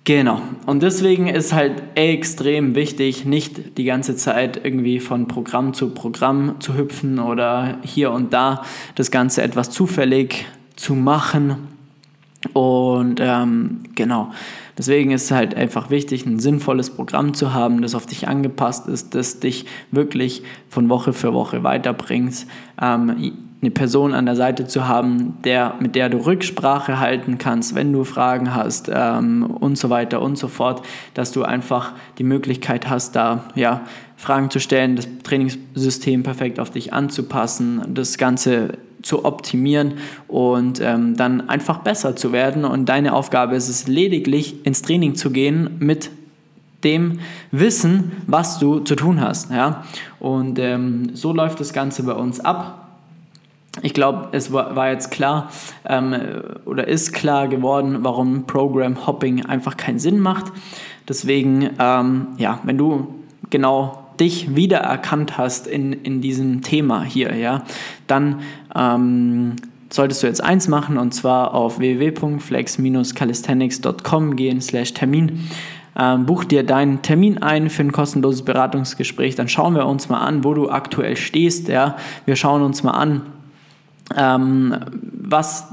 Genau. 0.06 0.40
Und 0.66 0.84
deswegen 0.84 1.26
ist 1.26 1.52
halt 1.52 1.82
extrem 1.96 2.76
wichtig, 2.76 3.24
nicht 3.24 3.76
die 3.76 3.82
ganze 3.82 4.14
Zeit 4.14 4.60
irgendwie 4.62 5.00
von 5.00 5.26
Programm 5.26 5.74
zu 5.74 5.90
Programm 5.90 6.60
zu 6.60 6.76
hüpfen 6.76 7.18
oder 7.18 7.78
hier 7.82 8.12
und 8.12 8.32
da 8.32 8.62
das 8.94 9.10
Ganze 9.10 9.42
etwas 9.42 9.70
zufällig 9.70 10.46
zu 10.76 10.94
machen. 10.94 11.56
Und 12.52 13.18
ähm, 13.20 13.80
genau. 13.96 14.32
Deswegen 14.78 15.10
ist 15.10 15.24
es 15.24 15.30
halt 15.30 15.54
einfach 15.54 15.90
wichtig, 15.90 16.26
ein 16.26 16.38
sinnvolles 16.38 16.90
Programm 16.90 17.34
zu 17.34 17.54
haben, 17.54 17.82
das 17.82 17.94
auf 17.94 18.06
dich 18.06 18.28
angepasst 18.28 18.88
ist, 18.88 19.14
das 19.14 19.40
dich 19.40 19.64
wirklich 19.90 20.42
von 20.68 20.88
Woche 20.88 21.12
für 21.12 21.32
Woche 21.32 21.62
weiterbringt. 21.62 22.46
Ähm, 22.80 23.32
eine 23.62 23.70
Person 23.70 24.12
an 24.12 24.26
der 24.26 24.36
Seite 24.36 24.66
zu 24.66 24.86
haben, 24.86 25.38
der, 25.44 25.74
mit 25.80 25.94
der 25.94 26.10
du 26.10 26.18
Rücksprache 26.18 27.00
halten 27.00 27.38
kannst, 27.38 27.74
wenn 27.74 27.92
du 27.92 28.04
Fragen 28.04 28.54
hast 28.54 28.90
ähm, 28.92 29.46
und 29.46 29.78
so 29.78 29.88
weiter 29.88 30.20
und 30.20 30.36
so 30.36 30.48
fort, 30.48 30.82
dass 31.14 31.32
du 31.32 31.42
einfach 31.42 31.92
die 32.18 32.24
Möglichkeit 32.24 32.88
hast, 32.88 33.16
da 33.16 33.44
ja, 33.54 33.80
Fragen 34.16 34.50
zu 34.50 34.60
stellen, 34.60 34.96
das 34.96 35.06
Trainingssystem 35.22 36.22
perfekt 36.22 36.58
auf 36.58 36.70
dich 36.70 36.92
anzupassen, 36.92 37.82
das 37.94 38.18
Ganze 38.18 38.78
zu 39.02 39.24
optimieren 39.24 39.94
und 40.26 40.80
ähm, 40.80 41.16
dann 41.16 41.48
einfach 41.48 41.78
besser 41.78 42.16
zu 42.16 42.32
werden. 42.32 42.64
Und 42.64 42.88
deine 42.88 43.14
Aufgabe 43.14 43.54
ist 43.54 43.68
es 43.68 43.86
lediglich 43.86 44.66
ins 44.66 44.82
Training 44.82 45.14
zu 45.14 45.30
gehen 45.30 45.76
mit 45.78 46.10
dem 46.82 47.20
Wissen, 47.52 48.12
was 48.26 48.58
du 48.58 48.80
zu 48.80 48.96
tun 48.96 49.20
hast. 49.20 49.50
Ja? 49.50 49.84
Und 50.18 50.58
ähm, 50.58 51.10
so 51.14 51.32
läuft 51.32 51.60
das 51.60 51.72
Ganze 51.72 52.02
bei 52.02 52.12
uns 52.12 52.40
ab 52.40 52.86
ich 53.82 53.92
glaube, 53.92 54.28
es 54.32 54.52
war, 54.52 54.90
jetzt 54.90 55.10
klar 55.10 55.50
ähm, 55.86 56.14
oder 56.64 56.88
ist 56.88 57.12
klar 57.12 57.48
geworden, 57.48 57.98
warum 58.00 58.44
Program 58.44 59.06
Hopping 59.06 59.44
einfach 59.44 59.76
keinen 59.76 59.98
Sinn 59.98 60.18
macht. 60.18 60.52
Deswegen, 61.08 61.70
ähm, 61.78 62.28
ja, 62.38 62.60
wenn 62.64 62.78
du 62.78 63.14
genau 63.50 64.05
dich 64.20 64.56
wiedererkannt 64.56 65.38
hast 65.38 65.66
in, 65.66 65.92
in 65.92 66.20
diesem 66.20 66.62
Thema 66.62 67.02
hier, 67.02 67.34
ja, 67.34 67.64
dann 68.06 68.40
ähm, 68.74 69.56
solltest 69.90 70.22
du 70.22 70.26
jetzt 70.26 70.42
eins 70.42 70.68
machen 70.68 70.98
und 70.98 71.14
zwar 71.14 71.54
auf 71.54 71.78
www.flex-calisthenics.com 71.78 74.36
gehen 74.36 74.60
slash 74.60 74.92
Termin. 74.94 75.48
Ähm, 75.98 76.26
buch 76.26 76.44
dir 76.44 76.62
deinen 76.62 77.00
Termin 77.00 77.38
ein 77.38 77.70
für 77.70 77.82
ein 77.82 77.92
kostenloses 77.92 78.42
Beratungsgespräch. 78.42 79.34
Dann 79.34 79.48
schauen 79.48 79.74
wir 79.74 79.86
uns 79.86 80.10
mal 80.10 80.20
an, 80.20 80.44
wo 80.44 80.52
du 80.52 80.68
aktuell 80.68 81.16
stehst. 81.16 81.68
Ja. 81.68 81.96
Wir 82.26 82.36
schauen 82.36 82.60
uns 82.62 82.82
mal 82.82 82.90
an, 82.90 83.22
ähm, 84.14 84.76
was 85.00 85.68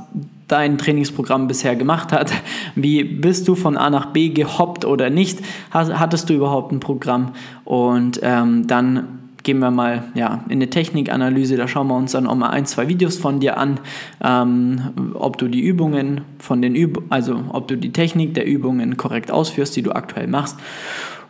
dein 0.53 0.77
Trainingsprogramm 0.77 1.47
bisher 1.47 1.75
gemacht 1.75 2.11
hat. 2.11 2.31
Wie 2.75 3.03
bist 3.03 3.47
du 3.47 3.55
von 3.55 3.75
A 3.75 3.89
nach 3.89 4.07
B 4.07 4.29
gehoppt 4.29 4.85
oder 4.85 5.09
nicht? 5.09 5.39
Hattest 5.71 6.29
du 6.29 6.35
überhaupt 6.35 6.71
ein 6.71 6.79
Programm? 6.79 7.31
Und 7.65 8.19
ähm, 8.21 8.67
dann 8.67 9.19
gehen 9.41 9.57
wir 9.57 9.71
mal 9.71 10.03
ja, 10.13 10.45
in 10.47 10.53
eine 10.53 10.69
Technikanalyse, 10.69 11.57
da 11.57 11.67
schauen 11.67 11.87
wir 11.87 11.95
uns 11.95 12.11
dann 12.11 12.27
auch 12.27 12.35
mal 12.35 12.51
ein, 12.51 12.67
zwei 12.67 12.87
Videos 12.87 13.17
von 13.17 13.39
dir 13.39 13.57
an, 13.57 13.79
ähm, 14.23 15.13
ob 15.15 15.37
du 15.37 15.47
die 15.47 15.61
Übungen 15.61 16.21
von 16.37 16.61
den 16.61 16.75
Üb 16.75 17.01
also 17.09 17.43
ob 17.49 17.67
du 17.67 17.75
die 17.75 17.91
Technik 17.91 18.35
der 18.35 18.45
Übungen 18.45 18.95
korrekt 18.95 19.31
ausführst, 19.31 19.75
die 19.75 19.81
du 19.81 19.91
aktuell 19.91 20.27
machst 20.27 20.57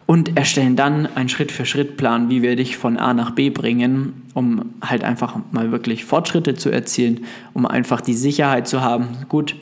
und 0.06 0.38
erstellen 0.38 0.76
dann 0.76 1.08
einen 1.16 1.30
Schritt-für-Schritt-Plan, 1.30 2.30
wie 2.30 2.42
wir 2.42 2.56
dich 2.56 2.78
von 2.78 2.98
A 2.98 3.14
nach 3.14 3.32
B 3.32 3.50
bringen, 3.50 4.24
um 4.34 4.74
halt 4.82 5.04
einfach 5.04 5.38
mal 5.52 5.72
wirklich 5.72 6.06
Fortschritte 6.06 6.56
zu 6.56 6.70
erzielen, 6.70 7.26
um 7.54 7.66
einfach 7.66 8.02
die 8.02 8.14
Sicherheit 8.14 8.68
zu 8.68 8.82
haben, 8.82 9.10
gut, 9.30 9.56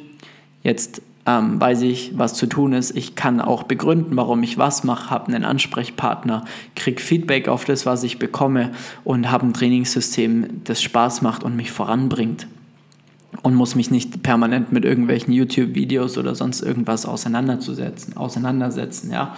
jetzt 0.63 1.01
ähm, 1.25 1.62
weiß 1.62 1.84
ich, 1.84 2.17
was 2.17 2.34
zu 2.34 2.47
tun 2.47 2.73
ist. 2.73 2.95
Ich 2.95 3.15
kann 3.15 3.39
auch 3.39 3.63
begründen, 3.63 4.15
warum 4.15 4.41
ich 4.43 4.58
was 4.58 4.84
mache, 4.84 5.10
habe 5.10 5.27
einen 5.27 5.43
Ansprechpartner, 5.43 6.45
kriege 6.75 7.01
Feedback 7.01 7.47
auf 7.47 7.65
das, 7.65 7.86
was 7.86 8.04
ich 8.04 8.19
bekomme 8.19 8.71
und 9.04 9.30
habe 9.30 9.45
ein 9.45 9.54
Trainingssystem, 9.54 10.63
das 10.63 10.82
Spaß 10.82 11.21
macht 11.21 11.43
und 11.43 11.56
mich 11.56 11.71
voranbringt. 11.71 12.47
Und 13.44 13.56
muss 13.56 13.76
mich 13.76 13.91
nicht 13.91 14.24
permanent 14.24 14.74
mit 14.74 14.86
irgendwelchen 14.86 15.34
YouTube-Videos 15.34 16.17
oder 16.17 16.36
sonst 16.36 16.62
irgendwas 16.62 17.06
auseinanderzusetzen, 17.06 18.17
auseinandersetzen. 18.17 19.10
Ja. 19.10 19.38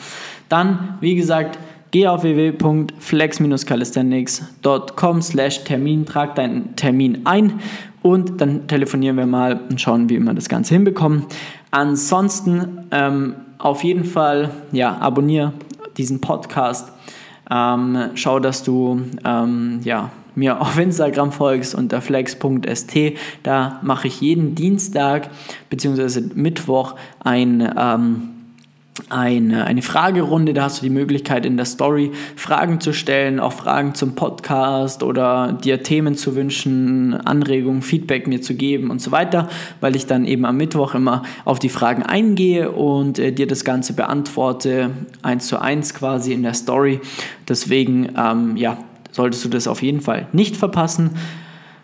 Dann, 0.50 0.98
wie 1.00 1.14
gesagt, 1.16 1.60
geh 1.92 2.08
auf 2.08 2.24
www.flex-calisthenics.com 2.24 5.22
slash 5.22 5.64
Termin, 5.64 6.08
trag 6.08 6.34
deinen 6.36 6.76
Termin 6.76 7.22
ein 7.26 7.60
und 8.02 8.42
dann 8.42 8.68
telefonieren 8.68 9.16
wir 9.16 9.28
mal 9.28 9.62
und 9.70 9.80
schauen, 9.80 10.10
wie 10.10 10.20
wir 10.20 10.34
das 10.34 10.50
Ganze 10.50 10.74
hinbekommen. 10.74 11.26
Ansonsten 11.72 12.88
ähm, 12.92 13.36
auf 13.60 13.84
jeden 13.84 14.06
Fall, 14.06 14.50
ja, 14.72 14.98
abonniere 14.98 15.54
diesen 15.98 16.20
Podcast. 16.20 16.92
Ähm, 17.50 18.10
schau, 18.16 18.40
dass 18.40 18.64
du 18.64 19.02
ähm, 19.24 19.80
ja, 19.84 20.10
mir 20.36 20.62
auf 20.62 20.78
Instagram 20.78 21.32
folgst 21.32 21.76
unter 21.76 22.02
flex.st. 22.02 22.98
Da 23.44 23.80
mache 23.82 24.08
ich 24.08 24.22
jeden 24.22 24.56
Dienstag 24.56 25.30
bzw. 25.70 26.22
Mittwoch 26.34 26.96
ein 27.20 27.74
ähm, 27.78 28.30
eine, 29.10 29.66
eine 29.66 29.82
Fragerunde. 29.82 30.54
Da 30.54 30.64
hast 30.64 30.80
du 30.80 30.84
die 30.84 30.90
Möglichkeit, 30.90 31.46
in 31.46 31.58
der 31.58 31.66
Story 31.66 32.12
Fragen 32.36 32.80
zu 32.80 32.94
stellen, 32.94 33.40
auch 33.40 33.54
Fragen 33.54 33.96
zum 33.96 34.16
Podcast 34.16 35.04
oder 35.04 35.54
dir 35.54 35.84
Themen 35.84 36.16
zu 36.16 36.36
wünschen, 36.36 37.14
Anregungen, 37.14 37.82
Feedback 37.82 38.28
mir 38.28 38.42
zu 38.42 38.56
geben 38.56 38.92
und 38.92 39.02
so 39.02 39.12
weiter, 39.12 39.50
weil 39.82 39.96
ich 39.96 40.06
dann 40.06 40.26
eben 40.26 40.46
am 40.46 40.58
Mittwoch 40.58 40.96
immer 40.96 41.24
auf 41.46 41.60
die 41.60 41.70
Fragen 41.70 42.04
eingehe 42.04 42.72
und 42.72 43.20
äh, 43.20 43.32
dir 43.32 43.48
das 43.48 43.66
Ganze 43.66 43.94
beantworte, 43.94 44.92
eins 45.22 45.48
zu 45.48 45.60
eins 45.60 45.94
quasi 45.94 46.34
in 46.34 46.44
der 46.44 46.54
Story. 46.54 47.00
Deswegen, 47.48 48.10
ähm, 48.18 48.58
ja, 48.58 48.78
solltest 49.14 49.46
du 49.46 49.50
das 49.50 49.68
auf 49.68 49.82
jeden 49.82 50.02
Fall 50.02 50.28
nicht 50.34 50.58
verpassen. 50.58 51.12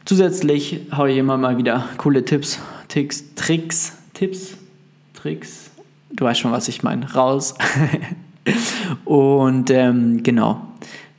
Zusätzlich 0.03 0.81
haue 0.91 1.11
ich 1.11 1.17
immer 1.17 1.37
mal 1.37 1.57
wieder 1.57 1.85
coole 1.95 2.25
Tipps, 2.25 2.59
Ticks, 2.89 3.23
Tricks, 3.35 3.97
Tipps, 4.13 4.57
Tricks 5.13 5.69
du 6.11 6.25
weißt 6.25 6.39
schon, 6.39 6.51
was 6.51 6.67
ich 6.67 6.83
meine, 6.83 7.11
raus. 7.13 7.55
und 9.05 9.69
ähm, 9.69 10.23
genau. 10.23 10.61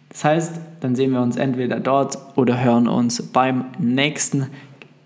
Das 0.09 0.25
heißt, 0.25 0.61
dann 0.81 0.97
sehen 0.97 1.13
wir 1.13 1.23
uns 1.23 1.37
entweder 1.37 1.81
dort 1.81 2.19
oder 2.37 2.61
hören 2.61 2.89
uns 2.89 3.23
beim 3.23 3.67
nächsten 3.79 4.49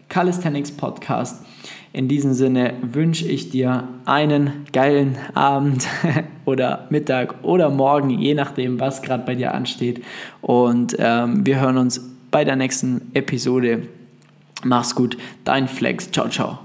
Calisthenics 0.09 0.73
Podcast. 0.73 1.45
In 1.95 2.09
diesem 2.09 2.35
Sinne 2.35 2.75
wünsche 2.83 3.25
ich 3.25 3.51
dir 3.51 3.87
einen 4.05 4.65
geilen 4.73 5.17
Abend 5.33 5.87
oder 6.45 6.89
Mittag 6.91 7.37
oder 7.45 7.71
Morgen, 7.71 8.11
je 8.11 8.35
nachdem, 8.35 8.81
was 8.81 9.01
gerade 9.01 9.23
bei 9.25 9.37
dir 9.37 9.55
ansteht. 9.55 10.03
Und 10.43 10.97
ähm, 10.99 11.47
wir 11.47 11.61
hören 11.61 11.79
uns 11.79 12.05
bei 12.33 12.45
der 12.45 12.57
nächsten 12.57 13.13
Episode. 13.15 13.85
Mach's 14.65 14.97
gut, 14.97 15.17
dein 15.45 15.69
Flex. 15.69 16.11
Ciao, 16.11 16.29
ciao. 16.29 16.59